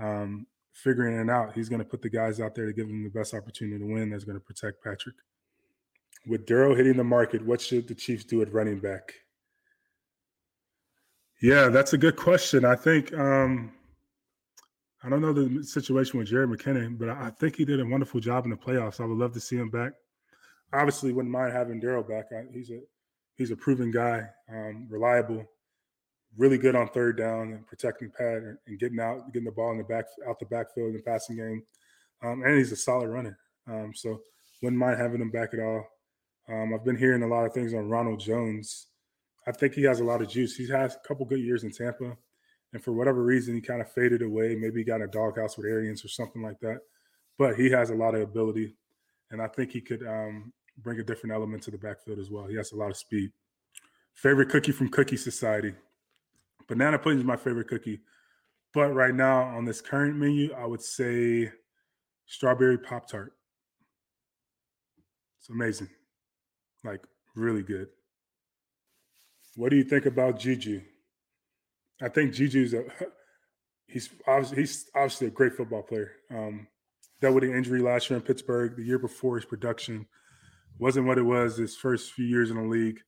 um, 0.00 0.46
figuring 0.72 1.18
it 1.18 1.30
out. 1.30 1.54
He's 1.54 1.68
going 1.68 1.80
to 1.80 1.84
put 1.84 2.02
the 2.02 2.10
guys 2.10 2.40
out 2.40 2.54
there 2.54 2.66
to 2.66 2.72
give 2.72 2.88
them 2.88 3.02
the 3.02 3.10
best 3.10 3.34
opportunity 3.34 3.78
to 3.78 3.92
win. 3.92 4.10
That's 4.10 4.24
going 4.24 4.38
to 4.38 4.44
protect 4.44 4.82
Patrick. 4.82 5.16
With 6.26 6.46
Darrel 6.46 6.74
hitting 6.74 6.96
the 6.96 7.04
market, 7.04 7.44
what 7.44 7.60
should 7.60 7.88
the 7.88 7.94
Chiefs 7.94 8.24
do 8.24 8.42
at 8.42 8.52
running 8.52 8.80
back? 8.80 9.14
Yeah, 11.40 11.68
that's 11.68 11.92
a 11.92 11.98
good 11.98 12.16
question. 12.16 12.64
I 12.64 12.74
think 12.74 13.12
um, 13.14 13.72
I 15.02 15.08
don't 15.08 15.20
know 15.20 15.32
the 15.32 15.62
situation 15.62 16.18
with 16.18 16.28
Jerick 16.28 16.56
McKinnon, 16.56 16.98
but 16.98 17.08
I 17.08 17.30
think 17.30 17.56
he 17.56 17.64
did 17.64 17.80
a 17.80 17.86
wonderful 17.86 18.20
job 18.20 18.44
in 18.44 18.50
the 18.50 18.56
playoffs. 18.56 19.00
I 19.00 19.04
would 19.04 19.18
love 19.18 19.32
to 19.34 19.40
see 19.40 19.56
him 19.56 19.70
back. 19.70 19.92
Obviously, 20.72 21.12
wouldn't 21.12 21.32
mind 21.32 21.52
having 21.52 21.80
Darrel 21.80 22.02
back. 22.02 22.26
I, 22.32 22.44
he's 22.52 22.70
a 22.70 22.80
he's 23.36 23.52
a 23.52 23.56
proven 23.56 23.92
guy, 23.92 24.28
um, 24.50 24.86
reliable, 24.90 25.48
really 26.36 26.58
good 26.58 26.74
on 26.74 26.88
third 26.88 27.16
down 27.16 27.52
and 27.52 27.66
protecting 27.66 28.10
pad 28.10 28.42
and, 28.42 28.58
and, 28.66 28.78
getting 28.78 28.98
out, 28.98 29.32
getting 29.32 29.46
the 29.46 29.52
ball 29.52 29.70
in 29.70 29.78
the 29.78 29.84
back 29.84 30.06
out 30.28 30.40
the 30.40 30.46
backfield 30.46 30.88
in 30.88 30.96
the 30.96 31.02
passing 31.02 31.36
game. 31.36 31.62
Um, 32.22 32.42
and 32.42 32.58
he's 32.58 32.72
a 32.72 32.76
solid 32.76 33.08
runner. 33.08 33.38
Um, 33.68 33.92
so 33.94 34.20
wouldn't 34.62 34.80
mind 34.80 35.00
having 35.00 35.20
him 35.20 35.30
back 35.30 35.54
at 35.54 35.60
all. 35.60 35.86
Um, 36.48 36.74
I've 36.74 36.84
been 36.84 36.96
hearing 36.96 37.22
a 37.22 37.28
lot 37.28 37.46
of 37.46 37.54
things 37.54 37.72
on 37.72 37.88
Ronald 37.88 38.18
Jones. 38.18 38.86
I 39.46 39.52
think 39.52 39.74
he 39.74 39.84
has 39.84 40.00
a 40.00 40.04
lot 40.04 40.22
of 40.22 40.28
juice. 40.28 40.56
He 40.56 40.68
has 40.68 40.96
a 40.96 41.06
couple 41.06 41.24
good 41.24 41.40
years 41.40 41.62
in 41.62 41.70
Tampa 41.70 42.16
and 42.72 42.82
for 42.82 42.92
whatever 42.92 43.22
reason 43.22 43.54
he 43.54 43.60
kind 43.60 43.80
of 43.80 43.90
faded 43.90 44.22
away. 44.22 44.54
Maybe 44.54 44.80
he 44.80 44.84
got 44.84 45.02
a 45.02 45.06
doghouse 45.06 45.56
with 45.56 45.66
Arians 45.66 46.04
or 46.04 46.08
something 46.08 46.42
like 46.42 46.60
that. 46.60 46.80
But 47.38 47.56
he 47.56 47.70
has 47.70 47.90
a 47.90 47.94
lot 47.94 48.14
of 48.14 48.22
ability, 48.22 48.76
and 49.30 49.40
I 49.40 49.46
think 49.46 49.70
he 49.70 49.80
could 49.80 50.06
um, 50.06 50.52
bring 50.78 50.98
a 50.98 51.04
different 51.04 51.34
element 51.34 51.62
to 51.64 51.70
the 51.70 51.78
backfield 51.78 52.18
as 52.18 52.30
well. 52.30 52.46
He 52.46 52.56
has 52.56 52.72
a 52.72 52.76
lot 52.76 52.90
of 52.90 52.96
speed. 52.96 53.30
Favorite 54.14 54.48
cookie 54.48 54.72
from 54.72 54.88
Cookie 54.88 55.16
Society. 55.16 55.74
Banana 56.66 56.98
pudding 56.98 57.20
is 57.20 57.24
my 57.24 57.36
favorite 57.36 57.68
cookie. 57.68 58.00
But 58.74 58.92
right 58.92 59.14
now 59.14 59.42
on 59.42 59.64
this 59.64 59.80
current 59.80 60.16
menu, 60.16 60.52
I 60.52 60.66
would 60.66 60.82
say 60.82 61.50
strawberry 62.26 62.78
pop 62.78 63.08
tart. 63.08 63.32
It's 65.38 65.48
amazing, 65.48 65.88
like 66.84 67.00
really 67.34 67.62
good. 67.62 67.88
What 69.56 69.70
do 69.70 69.76
you 69.76 69.84
think 69.84 70.06
about 70.06 70.38
Juju? 70.38 70.82
I 72.00 72.08
think 72.08 72.32
Juju's 72.34 72.74
a 72.74 72.84
he's 73.86 74.10
obviously 74.26 74.58
he's 74.58 74.90
obviously 74.94 75.26
a 75.28 75.30
great 75.30 75.54
football 75.54 75.82
player. 75.82 76.12
Um, 76.30 76.68
dealt 77.20 77.34
with 77.34 77.44
an 77.44 77.54
injury 77.54 77.80
last 77.80 78.08
year 78.08 78.18
in 78.18 78.24
Pittsburgh. 78.24 78.76
The 78.76 78.84
year 78.84 78.98
before, 78.98 79.36
his 79.36 79.44
production 79.44 80.06
wasn't 80.78 81.06
what 81.06 81.18
it 81.18 81.22
was 81.22 81.56
his 81.56 81.76
first 81.76 82.12
few 82.12 82.26
years 82.26 82.50
in 82.50 82.56
the 82.56 82.62
league, 82.62 83.00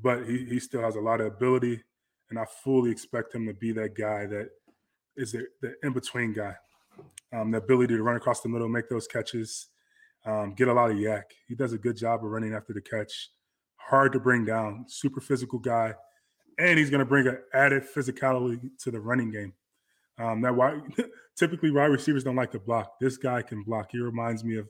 but 0.00 0.26
he 0.26 0.44
he 0.46 0.58
still 0.58 0.82
has 0.82 0.96
a 0.96 1.00
lot 1.00 1.20
of 1.20 1.26
ability, 1.26 1.82
and 2.30 2.38
I 2.38 2.44
fully 2.64 2.90
expect 2.90 3.34
him 3.34 3.46
to 3.46 3.54
be 3.54 3.72
that 3.72 3.96
guy 3.96 4.26
that 4.26 4.48
is 5.16 5.32
the, 5.32 5.46
the 5.60 5.74
in 5.82 5.92
between 5.92 6.32
guy. 6.32 6.54
Um, 7.32 7.50
the 7.50 7.58
ability 7.58 7.96
to 7.96 8.02
run 8.02 8.16
across 8.16 8.42
the 8.42 8.50
middle, 8.50 8.68
make 8.68 8.90
those 8.90 9.06
catches, 9.06 9.68
um, 10.26 10.52
get 10.54 10.68
a 10.68 10.72
lot 10.72 10.90
of 10.90 10.98
YAC. 10.98 11.22
He 11.48 11.54
does 11.54 11.72
a 11.72 11.78
good 11.78 11.96
job 11.96 12.22
of 12.22 12.30
running 12.30 12.52
after 12.52 12.74
the 12.74 12.82
catch. 12.82 13.30
Hard 13.76 14.12
to 14.12 14.20
bring 14.20 14.44
down, 14.44 14.84
super 14.88 15.20
physical 15.20 15.58
guy, 15.58 15.94
and 16.58 16.78
he's 16.78 16.90
going 16.90 17.00
to 17.00 17.06
bring 17.06 17.26
an 17.26 17.38
added 17.52 17.84
physicality 17.84 18.60
to 18.80 18.90
the 18.90 19.00
running 19.00 19.30
game. 19.30 19.52
Um, 20.18 20.40
that 20.42 20.54
why 20.54 20.80
typically 21.36 21.70
wide 21.70 21.86
receivers 21.86 22.24
don't 22.24 22.36
like 22.36 22.52
to 22.52 22.60
block. 22.60 22.94
This 23.00 23.16
guy 23.16 23.42
can 23.42 23.62
block. 23.62 23.90
He 23.92 23.98
reminds 23.98 24.44
me 24.44 24.56
of, 24.56 24.68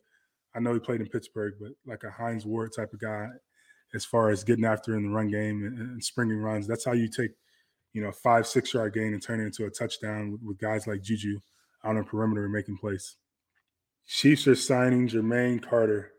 I 0.55 0.61
know 0.61 0.73
he 0.75 0.81
played 0.81 1.01
in 1.01 1.09
Pittsburgh, 1.09 1.55
but 1.61 1.71
like 1.87 2.05
a 2.05 2.11
Hines 2.11 2.47
Ward 2.47 2.71
type 2.75 2.93
of 2.93 3.01
guy, 3.01 3.29
as 3.95 4.05
far 4.05 4.31
as 4.31 4.45
getting 4.45 4.65
after 4.65 4.97
in 4.97 5.05
the 5.05 5.15
run 5.15 5.29
game 5.29 5.65
and, 5.65 5.79
and 5.79 6.05
springing 6.05 6.39
runs. 6.39 6.67
That's 6.67 6.85
how 6.85 6.93
you 6.93 7.09
take, 7.09 7.33
you 7.93 8.03
know, 8.03 8.13
five 8.13 8.47
six 8.47 8.73
yard 8.73 8.95
gain 8.95 9.13
and 9.13 9.23
turn 9.23 9.41
it 9.41 9.45
into 9.45 9.67
a 9.67 9.71
touchdown 9.71 10.33
with, 10.33 10.43
with 10.43 10.59
guys 10.59 10.87
like 10.87 11.03
Juju 11.03 11.41
on 11.85 11.97
the 11.97 12.05
perimeter 12.05 12.45
and 12.45 12.53
making 12.53 12.79
plays. 12.79 13.17
Chiefs 14.07 14.47
are 14.47 14.55
signing 14.55 15.09
Jermaine 15.09 15.63
Carter. 15.63 16.13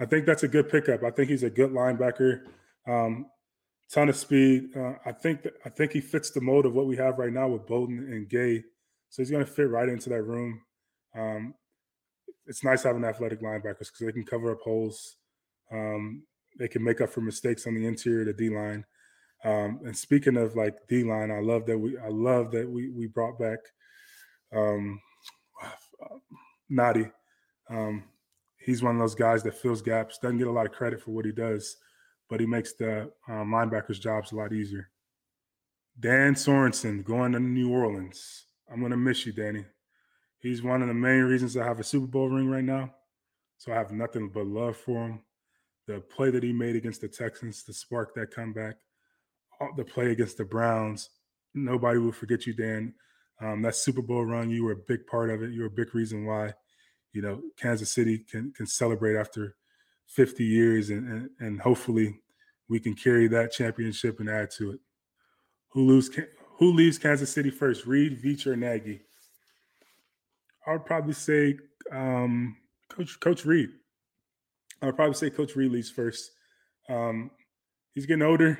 I 0.00 0.06
think 0.06 0.26
that's 0.26 0.42
a 0.42 0.48
good 0.48 0.68
pickup. 0.68 1.02
I 1.04 1.10
think 1.10 1.28
he's 1.30 1.42
a 1.42 1.50
good 1.50 1.70
linebacker. 1.70 2.40
Um, 2.88 3.26
ton 3.92 4.08
of 4.08 4.16
speed. 4.16 4.76
Uh, 4.76 4.94
I 5.04 5.12
think 5.12 5.46
I 5.64 5.68
think 5.68 5.92
he 5.92 6.00
fits 6.00 6.30
the 6.30 6.40
mold 6.40 6.66
of 6.66 6.74
what 6.74 6.86
we 6.86 6.96
have 6.96 7.18
right 7.18 7.32
now 7.32 7.48
with 7.48 7.66
Bolden 7.66 7.98
and 7.98 8.28
Gay. 8.28 8.62
So 9.10 9.22
he's 9.22 9.30
going 9.30 9.44
to 9.44 9.50
fit 9.50 9.68
right 9.68 9.88
into 9.88 10.08
that 10.08 10.22
room. 10.22 10.60
Um, 11.14 11.54
it's 12.46 12.64
nice 12.64 12.82
having 12.82 13.04
athletic 13.04 13.42
linebackers 13.42 13.90
because 13.90 14.06
they 14.06 14.12
can 14.12 14.24
cover 14.24 14.50
up 14.50 14.60
holes. 14.60 15.16
Um, 15.70 16.22
they 16.58 16.68
can 16.68 16.82
make 16.82 17.00
up 17.00 17.10
for 17.10 17.20
mistakes 17.20 17.66
on 17.66 17.74
the 17.74 17.86
interior, 17.86 18.22
of 18.22 18.26
the 18.28 18.32
D 18.32 18.54
line. 18.54 18.84
Um, 19.44 19.80
and 19.84 19.96
speaking 19.96 20.36
of 20.36 20.56
like 20.56 20.74
D 20.88 21.04
line, 21.04 21.30
I 21.30 21.40
love 21.40 21.66
that 21.66 21.78
we 21.78 21.98
I 21.98 22.08
love 22.08 22.50
that 22.52 22.68
we 22.68 22.90
we 22.90 23.06
brought 23.06 23.38
back 23.38 23.58
um, 24.54 25.00
Nnadi. 26.72 27.10
Um, 27.70 28.04
he's 28.58 28.82
one 28.82 28.96
of 28.96 29.00
those 29.00 29.14
guys 29.14 29.42
that 29.42 29.54
fills 29.54 29.82
gaps, 29.82 30.18
doesn't 30.18 30.38
get 30.38 30.46
a 30.46 30.52
lot 30.52 30.66
of 30.66 30.72
credit 30.72 31.00
for 31.00 31.10
what 31.10 31.24
he 31.24 31.32
does, 31.32 31.76
but 32.32 32.40
he 32.40 32.46
makes 32.46 32.72
the 32.72 33.12
um, 33.28 33.50
linebackers' 33.50 34.00
jobs 34.00 34.32
a 34.32 34.36
lot 34.36 34.54
easier. 34.54 34.88
Dan 36.00 36.32
Sorensen 36.32 37.04
going 37.04 37.32
to 37.32 37.38
New 37.38 37.70
Orleans. 37.70 38.46
I'm 38.72 38.80
going 38.80 38.90
to 38.90 38.96
miss 38.96 39.26
you, 39.26 39.34
Danny. 39.34 39.66
He's 40.38 40.62
one 40.62 40.80
of 40.80 40.88
the 40.88 40.94
main 40.94 41.24
reasons 41.24 41.58
I 41.58 41.66
have 41.66 41.78
a 41.78 41.84
Super 41.84 42.06
Bowl 42.06 42.30
ring 42.30 42.48
right 42.48 42.64
now. 42.64 42.94
So 43.58 43.70
I 43.70 43.74
have 43.74 43.92
nothing 43.92 44.30
but 44.30 44.46
love 44.46 44.78
for 44.78 45.04
him. 45.04 45.20
The 45.86 46.00
play 46.00 46.30
that 46.30 46.42
he 46.42 46.54
made 46.54 46.74
against 46.74 47.02
the 47.02 47.08
Texans 47.08 47.64
to 47.64 47.74
spark 47.74 48.14
that 48.14 48.34
comeback, 48.34 48.76
the 49.76 49.84
play 49.84 50.10
against 50.10 50.38
the 50.38 50.46
Browns, 50.46 51.10
nobody 51.52 51.98
will 51.98 52.12
forget 52.12 52.46
you, 52.46 52.54
Dan. 52.54 52.94
Um, 53.42 53.60
that 53.60 53.76
Super 53.76 54.00
Bowl 54.00 54.24
run, 54.24 54.48
you 54.48 54.64
were 54.64 54.72
a 54.72 54.86
big 54.88 55.06
part 55.06 55.28
of 55.28 55.42
it. 55.42 55.50
You 55.50 55.60
were 55.60 55.66
a 55.66 55.70
big 55.70 55.94
reason 55.94 56.24
why, 56.24 56.54
you 57.12 57.20
know, 57.20 57.42
Kansas 57.58 57.92
City 57.92 58.20
can 58.20 58.54
can 58.56 58.66
celebrate 58.66 59.18
after 59.18 59.54
50 60.06 60.44
years, 60.44 60.88
and 60.88 61.06
and, 61.06 61.30
and 61.38 61.60
hopefully 61.60 62.21
we 62.72 62.80
can 62.80 62.94
carry 62.94 63.28
that 63.28 63.52
championship 63.52 64.18
and 64.18 64.30
add 64.30 64.50
to 64.52 64.72
it. 64.72 64.80
Who 65.72 65.86
lose? 65.86 66.10
Who 66.58 66.72
leaves 66.72 66.96
Kansas 66.96 67.30
City 67.30 67.50
first? 67.50 67.84
Reid, 67.84 68.22
Veach, 68.22 68.46
or 68.46 68.56
Nagy? 68.56 69.02
I 70.66 70.72
would 70.72 70.86
probably 70.86 71.12
say 71.12 71.58
um, 71.92 72.56
Coach 72.88 73.20
Coach 73.20 73.44
Reid. 73.44 73.68
I 74.80 74.86
would 74.86 74.96
probably 74.96 75.14
say 75.14 75.28
Coach 75.28 75.54
Reid 75.54 75.70
leaves 75.70 75.90
first. 75.90 76.30
Um, 76.88 77.30
he's 77.94 78.06
getting 78.06 78.22
older. 78.22 78.58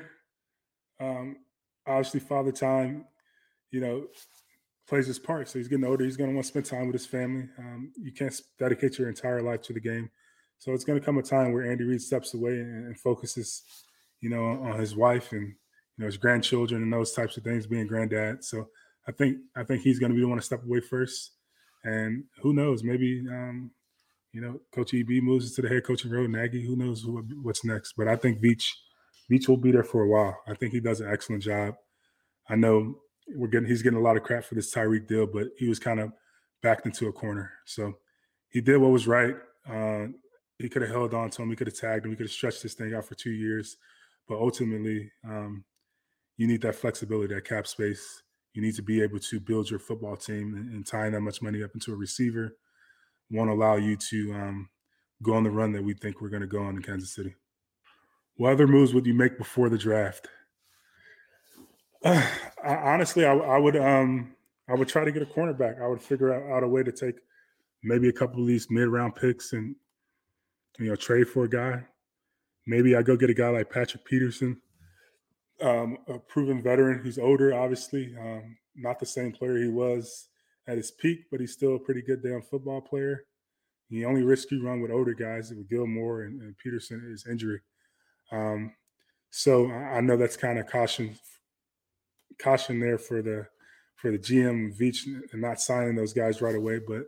Um, 1.01 1.37
obviously, 1.87 2.19
father 2.19 2.51
time. 2.51 3.05
You 3.71 3.81
know, 3.81 4.05
plays 4.87 5.07
his 5.07 5.17
part. 5.17 5.49
So 5.49 5.57
he's 5.57 5.67
getting 5.67 5.85
older. 5.85 6.05
He's 6.05 6.17
going 6.17 6.29
to 6.29 6.35
want 6.35 6.45
to 6.45 6.49
spend 6.49 6.65
time 6.65 6.85
with 6.85 6.93
his 6.93 7.07
family. 7.07 7.49
Um, 7.57 7.91
you 7.99 8.11
can't 8.11 8.39
dedicate 8.59 8.99
your 8.99 9.09
entire 9.09 9.41
life 9.41 9.63
to 9.63 9.73
the 9.73 9.79
game. 9.79 10.11
So 10.59 10.71
it's 10.71 10.83
going 10.83 10.99
to 10.99 11.05
come 11.05 11.17
a 11.17 11.23
time 11.23 11.51
where 11.51 11.69
Andy 11.69 11.83
Reid 11.83 12.01
steps 12.01 12.35
away 12.35 12.59
and, 12.59 12.85
and 12.85 12.99
focuses, 12.99 13.63
you 14.23 14.29
know, 14.29 14.45
on 14.45 14.79
his 14.79 14.95
wife 14.95 15.33
and 15.33 15.47
you 15.47 15.99
know 15.99 16.05
his 16.05 16.15
grandchildren 16.15 16.81
and 16.81 16.93
those 16.93 17.11
types 17.11 17.35
of 17.35 17.43
things, 17.43 17.67
being 17.67 17.87
granddad. 17.87 18.41
So 18.43 18.69
I 19.05 19.11
think 19.11 19.37
I 19.53 19.63
think 19.63 19.81
he's 19.81 19.99
going 19.99 20.11
to 20.11 20.15
be 20.15 20.21
the 20.21 20.27
one 20.27 20.37
to 20.37 20.43
step 20.43 20.63
away 20.63 20.79
first. 20.79 21.31
And 21.83 22.23
who 22.41 22.53
knows? 22.53 22.83
Maybe 22.83 23.21
um, 23.29 23.71
you 24.31 24.39
know, 24.39 24.61
Coach 24.73 24.93
EB 24.93 25.21
moves 25.21 25.49
into 25.49 25.61
the 25.61 25.73
head 25.73 25.83
coaching 25.83 26.09
role. 26.09 26.25
Nagy, 26.25 26.65
who 26.65 26.77
knows 26.77 27.05
what, 27.05 27.25
what's 27.41 27.65
next? 27.65 27.95
But 27.97 28.07
I 28.07 28.15
think 28.15 28.41
Veach 28.41 28.65
Veach 29.29 29.49
will 29.49 29.57
be 29.57 29.73
there 29.73 29.83
for 29.83 30.03
a 30.03 30.07
while. 30.07 30.37
I 30.47 30.53
think 30.53 30.71
he 30.71 30.79
does 30.79 31.01
an 31.01 31.11
excellent 31.11 31.43
job. 31.43 31.75
I 32.49 32.55
know 32.55 32.95
we're 33.35 33.49
getting 33.49 33.67
he's 33.67 33.81
getting 33.81 33.99
a 33.99 34.03
lot 34.03 34.15
of 34.15 34.23
crap 34.23 34.45
for 34.45 34.55
this 34.55 34.73
Tyreek 34.73 35.05
deal, 35.05 35.27
but 35.27 35.47
he 35.57 35.67
was 35.67 35.79
kind 35.79 35.99
of 35.99 36.13
backed 36.61 36.85
into 36.85 37.09
a 37.09 37.11
corner. 37.11 37.51
So 37.65 37.93
he 38.47 38.61
did 38.61 38.77
what 38.77 38.91
was 38.91 39.05
right. 39.05 39.35
Uh, 39.69 40.07
he 40.59 40.69
could 40.69 40.81
have 40.81 40.91
held 40.91 41.13
on 41.13 41.29
to 41.31 41.41
him. 41.41 41.49
He 41.49 41.57
could 41.57 41.67
have 41.67 41.75
tagged 41.75 42.05
him. 42.05 42.11
He 42.11 42.15
could 42.15 42.27
have 42.27 42.31
stretched 42.31 42.63
this 42.63 42.73
thing 42.73 42.93
out 42.93 43.03
for 43.03 43.15
two 43.15 43.31
years. 43.31 43.75
But 44.27 44.39
ultimately, 44.39 45.11
um, 45.27 45.63
you 46.37 46.47
need 46.47 46.61
that 46.61 46.75
flexibility, 46.75 47.33
that 47.33 47.45
cap 47.45 47.67
space. 47.67 48.23
You 48.53 48.61
need 48.61 48.75
to 48.75 48.83
be 48.83 49.01
able 49.01 49.19
to 49.19 49.39
build 49.39 49.69
your 49.69 49.79
football 49.79 50.15
team 50.15 50.53
and, 50.55 50.71
and 50.73 50.85
tying 50.85 51.13
that 51.13 51.21
much 51.21 51.41
money 51.41 51.63
up 51.63 51.71
into 51.73 51.91
a 51.91 51.95
receiver 51.95 52.55
won't 53.33 53.49
allow 53.49 53.75
you 53.75 53.95
to 53.97 54.33
um, 54.33 54.69
go 55.21 55.33
on 55.33 55.43
the 55.43 55.49
run 55.49 55.71
that 55.71 55.83
we 55.83 55.93
think 55.93 56.21
we're 56.21 56.29
going 56.29 56.41
to 56.41 56.47
go 56.47 56.61
on 56.61 56.75
in 56.75 56.81
Kansas 56.81 57.13
City. 57.13 57.35
What 58.35 58.53
other 58.53 58.67
moves 58.67 58.93
would 58.93 59.05
you 59.05 59.13
make 59.13 59.37
before 59.37 59.69
the 59.69 59.77
draft? 59.77 60.27
Uh, 62.65 62.77
honestly, 62.81 63.25
I, 63.25 63.33
I, 63.33 63.57
would 63.57 63.75
um 63.75 64.35
I 64.69 64.73
would 64.73 64.87
try 64.87 65.03
to 65.03 65.11
get 65.11 65.21
a 65.21 65.25
cornerback. 65.25 65.81
I 65.81 65.87
would 65.87 66.01
figure 66.01 66.33
out, 66.33 66.49
out 66.49 66.63
a 66.63 66.67
way 66.67 66.81
to 66.81 66.93
take 66.93 67.15
maybe 67.83 68.07
a 68.07 68.13
couple 68.13 68.39
of 68.39 68.47
these 68.47 68.67
mid 68.69 68.87
round 68.87 69.15
picks 69.15 69.51
and 69.51 69.75
you 70.79 70.87
know 70.87 70.95
trade 70.95 71.27
for 71.27 71.43
a 71.43 71.49
guy. 71.49 71.83
Maybe 72.65 72.95
I 72.95 73.01
go 73.01 73.17
get 73.17 73.29
a 73.29 73.33
guy 73.33 73.49
like 73.49 73.69
Patrick 73.69 74.05
Peterson, 74.05 74.61
um, 75.61 75.97
a 76.07 76.19
proven 76.19 76.61
veteran. 76.61 77.03
He's 77.03 77.19
older, 77.19 77.53
obviously, 77.53 78.15
um, 78.19 78.57
not 78.75 78.99
the 78.99 79.05
same 79.05 79.31
player 79.31 79.57
he 79.57 79.67
was 79.67 80.29
at 80.67 80.77
his 80.77 80.91
peak, 80.91 81.25
but 81.29 81.39
he's 81.39 81.53
still 81.53 81.75
a 81.75 81.79
pretty 81.79 82.01
good 82.01 82.23
damn 82.23 82.41
football 82.41 82.81
player. 82.81 83.25
He 83.89 84.05
only 84.05 84.23
risk 84.23 84.49
you 84.51 84.65
run 84.65 84.81
with 84.81 84.91
older 84.91 85.13
guys 85.13 85.51
with 85.51 85.69
Gilmore 85.69 86.23
and, 86.23 86.41
and 86.41 86.57
Peterson 86.57 87.11
is 87.13 87.27
injury. 87.29 87.59
Um, 88.31 88.73
so 89.29 89.69
I 89.69 90.01
know 90.01 90.17
that's 90.17 90.37
kind 90.37 90.57
of 90.57 90.67
caution 90.67 91.15
caution 92.41 92.79
there 92.79 92.97
for 92.97 93.21
the 93.21 93.45
for 93.95 94.11
the 94.11 94.17
GM 94.17 94.77
Veach 94.77 95.05
and 95.05 95.41
not 95.41 95.61
signing 95.61 95.95
those 95.95 96.13
guys 96.13 96.41
right 96.41 96.55
away. 96.55 96.79
But 96.85 97.03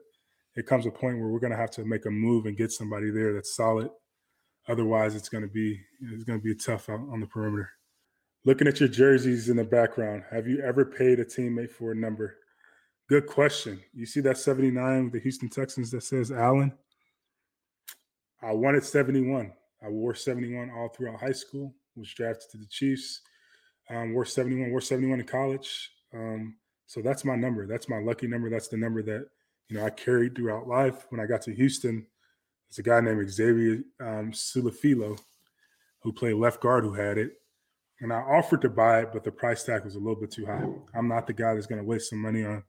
it 0.56 0.68
comes 0.68 0.86
a 0.86 0.92
point 0.92 1.18
where 1.18 1.28
we're 1.28 1.40
going 1.40 1.52
to 1.52 1.58
have 1.58 1.72
to 1.72 1.86
make 1.86 2.06
a 2.06 2.12
move 2.12 2.46
and 2.46 2.58
get 2.58 2.72
somebody 2.72 3.10
there 3.10 3.34
that's 3.34 3.56
solid. 3.56 3.90
Otherwise, 4.68 5.16
it's 5.16 5.30
going 5.30 5.44
to 5.44 5.50
be 5.50 5.80
it's 6.02 6.24
going 6.24 6.40
to 6.40 6.44
be 6.44 6.56
tough 6.56 6.90
on 6.90 7.20
the 7.20 7.28
perimeter. 7.28 7.70
Looking 8.46 8.68
at 8.68 8.80
your 8.80 8.90
jerseys 8.90 9.50
in 9.50 9.58
the 9.58 9.64
background, 9.64 10.24
have 10.32 10.48
you 10.48 10.62
ever 10.62 10.86
paid 10.86 11.20
a 11.20 11.26
teammate 11.26 11.72
for 11.72 11.92
a 11.92 11.96
number? 11.96 12.36
Good 13.08 13.28
question. 13.28 13.80
You 13.94 14.06
see 14.06 14.22
that 14.22 14.38
79 14.38 15.06
with 15.06 15.14
the 15.14 15.20
Houston 15.20 15.50
Texans 15.50 15.92
that 15.92 16.02
says 16.02 16.32
Allen? 16.32 16.74
I 18.42 18.52
wanted 18.54 18.84
71. 18.84 19.52
I 19.84 19.90
wore 19.90 20.16
71 20.16 20.72
all 20.72 20.90
throughout 20.90 21.20
high 21.20 21.32
school, 21.32 21.74
was 21.96 22.12
drafted 22.14 22.50
to 22.52 22.58
the 22.58 22.68
Chiefs. 22.68 23.22
Um, 23.90 24.14
we're 24.14 24.26
71. 24.26 24.72
We're 24.72 24.82
71 24.82 25.20
in 25.20 25.26
college. 25.28 25.92
Um, 26.14 26.56
so 26.88 27.02
that's 27.02 27.26
my 27.26 27.36
number. 27.36 27.68
That's 27.68 27.90
my 27.90 28.00
lucky 28.00 28.28
number. 28.28 28.50
That's 28.50 28.68
the 28.68 28.78
number 28.78 29.04
that 29.04 29.28
you 29.70 29.78
know 29.78 29.86
I 29.86 29.90
carried 29.90 30.36
throughout 30.36 30.68
life. 30.68 31.06
When 31.10 31.20
I 31.20 31.26
got 31.26 31.42
to 31.44 31.56
Houston, 31.56 32.08
there's 32.76 32.86
a 32.86 32.90
guy 32.90 33.00
named 33.00 33.30
Xavier 33.30 33.84
um, 34.02 34.32
Su'a-Filo 34.32 35.18
who 36.02 36.12
played 36.12 36.36
left 36.36 36.62
guard 36.62 36.84
who 36.84 36.94
had 36.94 37.18
it, 37.18 37.34
and 38.02 38.12
I 38.12 38.18
offered 38.18 38.62
to 38.62 38.70
buy 38.70 39.02
it, 39.02 39.10
but 39.14 39.24
the 39.24 39.32
price 39.32 39.64
tag 39.64 39.86
was 39.86 39.96
a 39.96 40.00
little 40.00 40.20
bit 40.20 40.32
too 40.32 40.46
high. 40.46 40.66
I'm 40.94 41.08
not 41.08 41.28
the 41.28 41.34
guy 41.34 41.54
that's 41.54 41.68
going 41.68 41.82
to 41.82 41.88
waste 41.88 42.10
some 42.10 42.22
money 42.22 42.44
on 42.44 42.64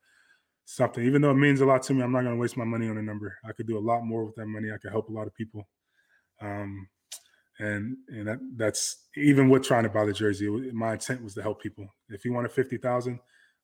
something, 0.65 1.05
even 1.05 1.23
though 1.23 1.33
it 1.33 1.35
means 1.35 1.61
a 1.61 1.67
lot 1.67 1.83
to 1.85 1.95
me. 1.95 2.03
I'm 2.03 2.13
not 2.13 2.23
going 2.23 2.35
to 2.35 2.41
waste 2.41 2.57
my 2.57 2.65
money 2.65 2.89
on 2.89 2.99
a 2.99 3.03
number. 3.03 3.37
I 3.45 3.53
could 3.53 3.67
do 3.67 3.79
a 3.79 3.81
lot 3.81 4.03
more 4.03 4.25
with 4.25 4.37
that 4.37 4.47
money. 4.47 4.69
I 4.73 4.79
could 4.79 4.93
help 4.93 5.09
a 5.09 5.13
lot 5.13 5.27
of 5.27 5.35
people. 5.35 5.69
Um, 6.41 6.89
and 7.59 7.97
and 8.09 8.29
that, 8.29 8.39
that's 8.57 9.09
even 9.17 9.49
with 9.49 9.65
trying 9.65 9.85
to 9.85 9.89
buy 9.89 10.05
the 10.05 10.13
jersey. 10.13 10.49
My 10.73 10.93
intent 10.93 11.25
was 11.25 11.35
to 11.35 11.43
help 11.43 11.63
people. 11.63 11.89
If 12.11 12.23
he 12.23 12.31
wanted 12.31 12.53
fifty 12.53 12.77
thousand, 12.77 13.19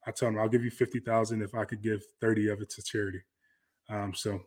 I 0.07 0.11
told 0.11 0.33
him 0.33 0.41
I'll 0.41 0.49
give 0.49 0.65
you 0.65 0.71
fifty 0.71 0.99
thousand 0.99 1.43
if 1.43 1.55
I 1.55 1.65
could 1.67 1.83
give 1.83 2.03
thirty 2.21 2.49
of 2.49 2.63
it 2.63 2.71
to 2.71 2.83
charity. 2.83 3.21
Um, 3.91 4.15
so 4.15 4.41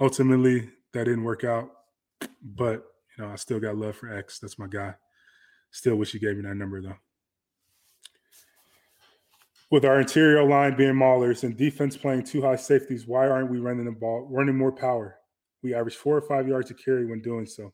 ultimately 0.00 0.70
that 0.92 1.04
didn't 1.04 1.24
work 1.24 1.44
out, 1.44 1.70
but 2.42 2.84
you 3.16 3.24
know 3.24 3.30
I 3.30 3.36
still 3.36 3.60
got 3.60 3.76
love 3.76 3.96
for 3.96 4.12
X. 4.12 4.38
That's 4.38 4.58
my 4.58 4.66
guy. 4.66 4.94
Still 5.70 5.96
wish 5.96 6.12
he 6.12 6.18
gave 6.18 6.36
me 6.36 6.42
that 6.42 6.54
number 6.54 6.80
though. 6.80 6.96
With 9.70 9.84
our 9.84 10.00
interior 10.00 10.42
line 10.44 10.76
being 10.76 10.94
maulers 10.94 11.44
and 11.44 11.56
defense 11.56 11.96
playing 11.96 12.22
two 12.22 12.40
high 12.40 12.56
safeties, 12.56 13.06
why 13.06 13.28
aren't 13.28 13.50
we 13.50 13.58
running 13.58 13.84
the 13.84 13.92
ball, 13.92 14.26
running 14.30 14.56
more 14.56 14.72
power? 14.72 15.16
We 15.62 15.74
average 15.74 15.96
four 15.96 16.16
or 16.16 16.22
five 16.22 16.48
yards 16.48 16.68
to 16.68 16.74
carry 16.74 17.04
when 17.04 17.20
doing 17.20 17.44
so. 17.44 17.72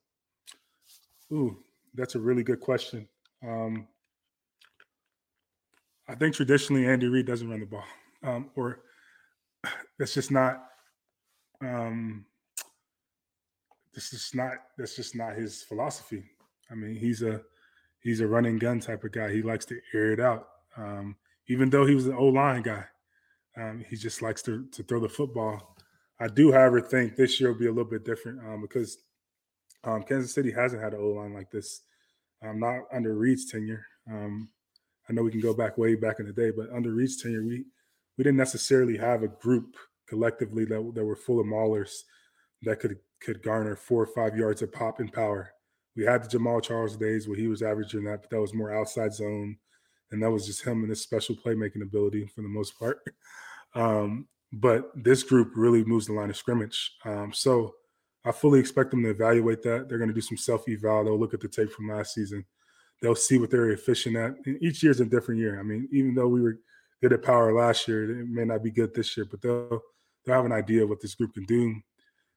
Ooh, 1.33 1.63
that's 1.95 2.17
a 2.17 2.21
really 2.21 2.43
good 2.43 2.59
question. 2.59 3.07
Um, 3.47 3.87
I 6.09 6.15
think 6.17 6.35
traditionally 6.35 6.87
Andy 6.87 7.07
Reid 7.07 7.27
doesn't 7.27 7.49
run 7.49 7.61
the 7.61 7.67
ball, 7.67 7.85
um, 8.25 8.51
or 8.57 8.81
that's 9.99 10.15
just 10.15 10.31
not. 10.31 10.65
Um, 11.63 12.27
this 13.95 14.13
is 14.13 14.31
not. 14.35 14.53
That's 14.77 14.97
just 14.97 15.15
not 15.15 15.37
his 15.37 15.63
philosophy. 15.63 16.25
I 16.71 16.75
mean, 16.75 16.97
he's 16.97 17.23
a 17.23 17.43
he's 18.01 18.21
a 18.21 18.27
running 18.27 18.59
gun 18.59 18.81
type 18.81 19.05
of 19.05 19.13
guy. 19.13 19.33
He 19.33 19.43
likes 19.43 19.65
to 19.67 19.81
air 19.93 20.13
it 20.13 20.21
out. 20.21 20.49
Um, 20.77 21.17
even 21.49 21.71
though 21.71 21.87
he 21.87 21.95
was 21.95 22.07
an 22.07 22.15
O 22.15 22.27
line 22.27 22.63
guy, 22.63 22.85
um, 23.57 23.85
he 23.89 23.97
just 23.97 24.23
likes 24.23 24.43
to 24.43 24.67
to 24.73 24.83
throw 24.83 25.01
the 25.01 25.09
football. 25.09 25.77
I 26.21 26.29
do, 26.29 26.53
however, 26.53 26.81
think 26.81 27.17
this 27.17 27.41
year 27.41 27.51
will 27.51 27.59
be 27.59 27.67
a 27.67 27.73
little 27.73 27.91
bit 27.91 28.05
different 28.05 28.41
um, 28.41 28.63
because 28.63 28.99
um, 29.83 30.03
Kansas 30.03 30.33
City 30.33 30.53
hasn't 30.53 30.83
had 30.83 30.95
an 30.95 31.01
O 31.01 31.09
line 31.09 31.35
like 31.35 31.51
this, 31.51 31.83
um, 32.43 32.61
not 32.61 32.83
under 32.93 33.15
Reid's 33.15 33.51
tenure. 33.51 33.85
Um, 34.09 34.49
I 35.09 35.13
know 35.13 35.23
we 35.23 35.31
can 35.31 35.41
go 35.41 35.55
back 35.55 35.77
way 35.77 35.95
back 35.97 36.21
in 36.21 36.27
the 36.27 36.33
day, 36.33 36.51
but 36.51 36.71
under 36.73 36.93
Reid's 36.93 37.21
tenure, 37.21 37.45
we 37.45 37.65
we 38.17 38.25
didn't 38.25 38.39
necessarily 38.39 38.97
have 38.97 39.23
a 39.23 39.29
group 39.29 39.77
collectively 40.09 40.65
that, 40.67 40.93
that 40.95 41.05
were 41.05 41.17
full 41.17 41.41
of 41.41 41.47
maulers 41.47 42.03
that 42.65 42.81
could 42.81 42.99
could 43.21 43.43
garner 43.43 43.77
four 43.77 44.03
or 44.03 44.07
five 44.07 44.37
yards 44.37 44.63
of 44.63 44.73
pop 44.73 45.01
and 45.01 45.13
power. 45.13 45.51
We 45.97 46.05
had 46.05 46.23
the 46.23 46.39
Jamaal 46.39 46.63
Charles 46.63 46.97
days 46.97 47.29
where 47.29 47.39
he 47.39 47.49
was 47.49 47.63
averaging 47.63 48.05
that, 48.05 48.23
but 48.23 48.31
that 48.31 48.41
was 48.41 48.53
more 48.53 48.75
outside 48.75 49.15
zone, 49.15 49.57
and 50.11 50.23
that 50.23 50.31
was 50.31 50.47
just 50.47 50.65
him 50.65 50.81
and 50.81 50.91
his 50.91 51.03
special 51.03 51.37
playmaking 51.37 51.83
ability 51.83 52.27
for 52.27 52.43
the 52.43 52.49
most 52.49 52.79
part. 52.79 52.99
Um, 53.77 54.29
but 54.53 54.93
this 54.95 55.25
group 55.25 55.51
really 55.57 55.83
moves 55.85 56.07
the 56.07 56.13
line 56.13 56.31
of 56.31 56.37
scrimmage. 56.37 56.93
Um, 57.05 57.33
so 57.33 57.75
I 58.25 58.33
fully 58.33 58.61
expect 58.61 58.91
them 58.91 59.03
to 59.03 59.11
evaluate 59.11 59.63
that. 59.63 59.89
They're 59.89 59.99
going 59.99 60.09
to 60.09 60.15
do 60.15 60.21
some 60.21 60.37
self 60.37 60.69
eval. 60.69 61.05
They'll 61.05 61.19
look 61.19 61.35
at 61.35 61.41
the 61.41 61.49
tape 61.49 61.73
from 61.73 61.89
last 61.89 62.15
season. 62.15 62.45
They'll 63.03 63.17
see 63.17 63.39
what 63.39 63.51
they're 63.51 63.71
efficient 63.71 64.17
at. 64.17 64.35
And 64.47 64.63
each 64.63 64.83
year 64.83 64.93
is 64.93 65.01
a 65.01 65.05
different 65.05 65.41
year. 65.41 65.59
I 65.59 65.63
mean, 65.63 65.89
even 65.93 66.15
though 66.15 66.29
we 66.29 66.41
were 66.41 66.59
good 67.03 67.13
at 67.13 67.23
power 67.23 67.53
last 67.53 67.87
year, 67.87 68.21
it 68.21 68.29
may 68.29 68.45
not 68.45 68.63
be 68.63 68.71
good 68.71 68.95
this 68.95 69.17
year, 69.17 69.27
but 69.29 69.43
they'll 69.43 69.83
they'll 70.25 70.37
have 70.37 70.45
an 70.47 70.53
idea 70.53 70.85
of 70.85 70.89
what 70.89 71.01
this 71.03 71.15
group 71.15 71.35
can 71.35 71.45
do, 71.45 71.75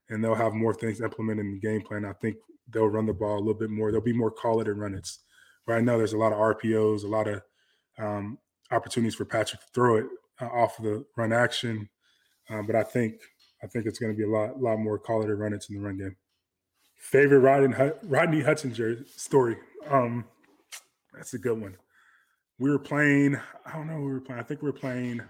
and 0.10 0.24
they'll 0.24 0.36
have 0.36 0.54
more 0.54 0.74
things 0.74 1.02
implemented 1.02 1.46
in 1.46 1.54
the 1.54 1.60
game 1.60 1.82
plan. 1.82 2.06
I 2.06 2.14
think 2.14 2.38
they'll 2.70 2.88
run 2.88 3.06
the 3.06 3.14
ball 3.14 3.38
a 3.38 3.40
little 3.40 3.54
bit 3.54 3.70
more. 3.70 3.92
There'll 3.92 4.04
be 4.04 4.14
more 4.14 4.32
call 4.32 4.62
it 4.62 4.68
and 4.68 4.80
run 4.80 4.96
it. 4.96 5.08
Right 5.66 5.84
now, 5.84 5.98
there's 5.98 6.14
a 6.14 6.18
lot 6.18 6.32
of 6.32 6.40
RPOs, 6.40 7.04
a 7.04 7.08
lot 7.08 7.28
of 7.28 7.42
um, 8.00 8.38
opportunities 8.72 9.16
for 9.16 9.26
Patrick 9.26 9.62
to 9.62 9.68
throw 9.74 9.98
it 9.98 10.06
uh, 10.42 10.46
off 10.46 10.80
of 10.80 10.86
the 10.86 11.06
run 11.16 11.34
action. 11.34 11.90
Um, 12.50 12.66
but 12.66 12.76
I 12.76 12.84
think 12.84 13.22
I 13.64 13.68
think 13.68 13.86
it's 13.86 14.00
going 14.00 14.14
to 14.14 14.18
be 14.18 14.24
a 14.24 14.30
lot 14.30 14.62
lot 14.62 14.78
more 14.78 14.98
call 14.98 15.24
it 15.24 15.30
or 15.30 15.36
run 15.36 15.54
it 15.54 15.66
in 15.70 15.76
the 15.76 15.82
run 15.82 15.98
game. 15.98 16.16
Favorite 16.96 17.40
Rodney, 17.40 17.92
Rodney 18.04 18.42
Hudson 18.42 18.74
story. 19.06 19.58
Um, 19.90 20.26
that's 21.14 21.34
a 21.34 21.38
good 21.38 21.60
one. 21.60 21.76
We 22.60 22.70
were 22.70 22.80
playing. 22.80 23.38
I 23.66 23.74
don't 23.74 23.88
know. 23.88 23.98
we 23.98 24.12
were 24.12 24.22
playing. 24.22 24.42
I 24.42 24.44
think 24.44 24.62
we 24.62 24.70
were 24.70 24.78
playing 24.78 25.22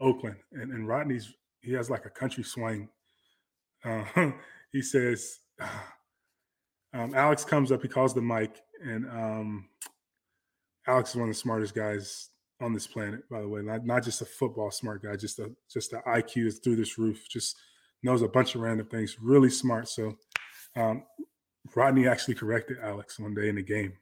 Oakland, 0.00 0.36
and, 0.52 0.72
and 0.72 0.88
Rodney's 0.88 1.32
he 1.60 1.72
has 1.72 1.90
like 1.90 2.06
a 2.06 2.10
country 2.10 2.44
swing. 2.44 2.88
Uh, 3.86 4.32
he 4.72 4.82
says, 4.82 5.38
um, 6.92 7.14
Alex 7.14 7.44
comes 7.44 7.72
up. 7.72 7.82
He 7.82 7.88
calls 7.88 8.14
the 8.14 8.22
mic, 8.22 8.56
and 8.82 9.06
um, 9.06 9.68
Alex 10.86 11.10
is 11.10 11.16
one 11.16 11.28
of 11.28 11.34
the 11.34 11.38
smartest 11.38 11.74
guys 11.74 12.30
on 12.60 12.72
this 12.72 12.86
planet, 12.86 13.28
by 13.30 13.40
the 13.40 13.48
way. 13.48 13.62
Not 13.62 13.84
not 13.84 14.02
just 14.02 14.22
a 14.22 14.26
football 14.26 14.70
smart 14.70 15.02
guy, 15.02 15.16
just 15.16 15.38
a 15.38 15.50
just 15.70 15.90
the 15.90 15.98
IQ 16.06 16.46
is 16.46 16.58
through 16.58 16.76
this 16.76 16.98
roof. 16.98 17.28
Just 17.28 17.56
knows 18.02 18.22
a 18.22 18.28
bunch 18.28 18.54
of 18.54 18.60
random 18.60 18.86
things. 18.86 19.16
Really 19.20 19.50
smart. 19.50 19.88
So 19.88 20.16
um, 20.76 21.04
Rodney 21.74 22.06
actually 22.06 22.34
corrected 22.34 22.78
Alex 22.82 23.18
one 23.18 23.34
day 23.34 23.48
in 23.48 23.56
the 23.56 23.62
game. 23.62 23.94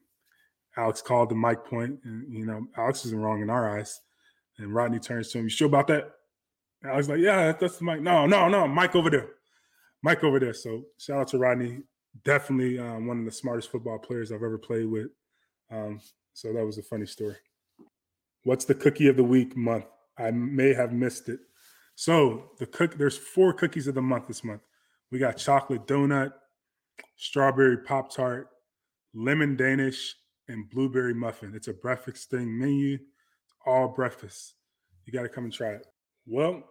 Alex 0.77 1.01
called 1.01 1.31
the 1.31 1.35
mic 1.35 1.64
point, 1.64 2.01
and 2.05 2.33
you 2.33 2.47
know 2.47 2.66
Alex 2.77 3.05
isn't 3.07 3.20
wrong 3.20 3.42
in 3.42 3.51
our 3.51 3.79
eyes. 3.79 4.01
And 4.59 4.75
Rodney 4.75 4.99
turns 4.99 5.31
to 5.31 5.38
him, 5.38 5.44
"You 5.44 5.51
sure 5.51 5.68
about 5.68 5.88
that?" 5.88 6.11
And 6.83 6.92
Alex 6.92 7.09
like, 7.09 7.20
"Yeah, 7.20 7.53
that's 7.53 7.79
the 7.79 7.85
mic." 7.85 8.01
No, 8.01 8.27
no, 8.27 8.49
no, 8.49 8.68
mic 8.68 8.94
over 8.94 9.11
there, 9.11 9.31
mic 10.05 10.23
over 10.23 10.38
there. 10.38 10.53
So 10.53 10.85
shout 10.99 11.19
out 11.19 11.29
to 11.29 11.38
Rodney. 11.38 11.79
Definitely 12.25 12.79
um, 12.79 13.07
one 13.07 13.19
of 13.19 13.25
the 13.25 13.33
smartest 13.33 13.71
football 13.73 13.99
players 13.99 14.31
I've 14.31 14.37
ever 14.37 14.59
played 14.59 14.87
with. 14.87 15.09
Um, 15.73 16.01
so 16.35 16.53
that 16.53 16.64
was 16.64 16.79
a 16.79 16.83
funny 16.83 17.07
story. 17.07 17.37
What's 18.45 18.67
the 18.67 18.75
cookie 18.75 19.09
of 19.09 19.17
the 19.17 19.25
week 19.25 19.57
month? 19.57 19.87
I 20.19 20.31
may 20.31 20.75
have 20.75 20.93
missed 20.93 21.29
it. 21.31 21.40
So 21.97 22.51
the 22.59 22.67
cook, 22.67 22.99
there's 22.99 23.17
four 23.17 23.55
cookies 23.55 23.87
of 23.87 23.95
the 23.95 24.03
month 24.03 24.29
this 24.29 24.45
month. 24.45 24.61
We 25.11 25.19
got 25.19 25.38
chocolate 25.38 25.87
donut, 25.87 26.33
strawberry 27.17 27.79
pop 27.79 28.14
tart, 28.14 28.49
lemon 29.14 29.57
Danish, 29.57 30.14
and 30.49 30.69
blueberry 30.71 31.14
muffin. 31.14 31.53
It's 31.55 31.69
a 31.69 31.73
breakfast 31.73 32.31
thing 32.31 32.59
menu. 32.59 32.95
It's 32.95 33.55
all 33.64 33.88
breakfast. 33.88 34.55
You 35.07 35.12
got 35.12 35.23
to 35.23 35.29
come 35.29 35.45
and 35.45 35.53
try 35.53 35.71
it. 35.71 35.87
Well, 36.27 36.62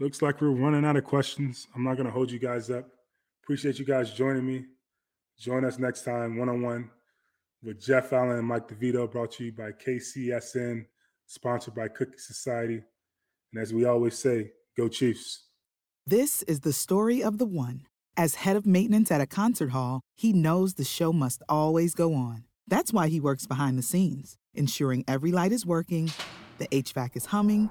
looks 0.00 0.22
like 0.22 0.40
we're 0.40 0.50
running 0.50 0.84
out 0.84 0.96
of 0.96 1.04
questions. 1.04 1.68
I'm 1.74 1.84
not 1.84 1.94
going 1.94 2.06
to 2.06 2.12
hold 2.12 2.30
you 2.30 2.38
guys 2.38 2.70
up. 2.70 2.86
Appreciate 3.42 3.78
you 3.78 3.84
guys 3.84 4.12
joining 4.12 4.46
me. 4.46 4.64
Join 5.38 5.64
us 5.64 5.78
next 5.78 6.02
time 6.04 6.38
one 6.38 6.48
on 6.48 6.62
one 6.62 6.90
with 7.62 7.80
Jeff 7.80 8.12
Allen 8.12 8.38
and 8.38 8.46
Mike 8.46 8.68
DeVito, 8.68 9.10
brought 9.10 9.32
to 9.32 9.44
you 9.44 9.52
by 9.52 9.72
KCSN, 9.72 10.84
sponsored 11.26 11.74
by 11.74 11.88
Cookie 11.88 12.18
Society. 12.18 12.82
And 13.52 13.62
as 13.62 13.72
we 13.72 13.84
always 13.84 14.18
say, 14.18 14.52
go 14.76 14.88
Chiefs. 14.88 15.44
This 16.06 16.42
is 16.42 16.60
the 16.60 16.72
story 16.72 17.22
of 17.22 17.38
the 17.38 17.46
one. 17.46 17.86
As 18.16 18.36
head 18.36 18.56
of 18.56 18.66
maintenance 18.66 19.10
at 19.10 19.20
a 19.20 19.26
concert 19.26 19.70
hall, 19.70 20.02
he 20.14 20.32
knows 20.32 20.74
the 20.74 20.84
show 20.84 21.12
must 21.12 21.42
always 21.48 21.94
go 21.94 22.14
on. 22.14 22.44
That's 22.66 22.92
why 22.92 23.08
he 23.08 23.18
works 23.20 23.46
behind 23.46 23.78
the 23.78 23.82
scenes, 23.82 24.36
ensuring 24.54 25.04
every 25.08 25.32
light 25.32 25.52
is 25.52 25.66
working, 25.66 26.12
the 26.58 26.68
HVAC 26.68 27.16
is 27.16 27.26
humming, 27.26 27.70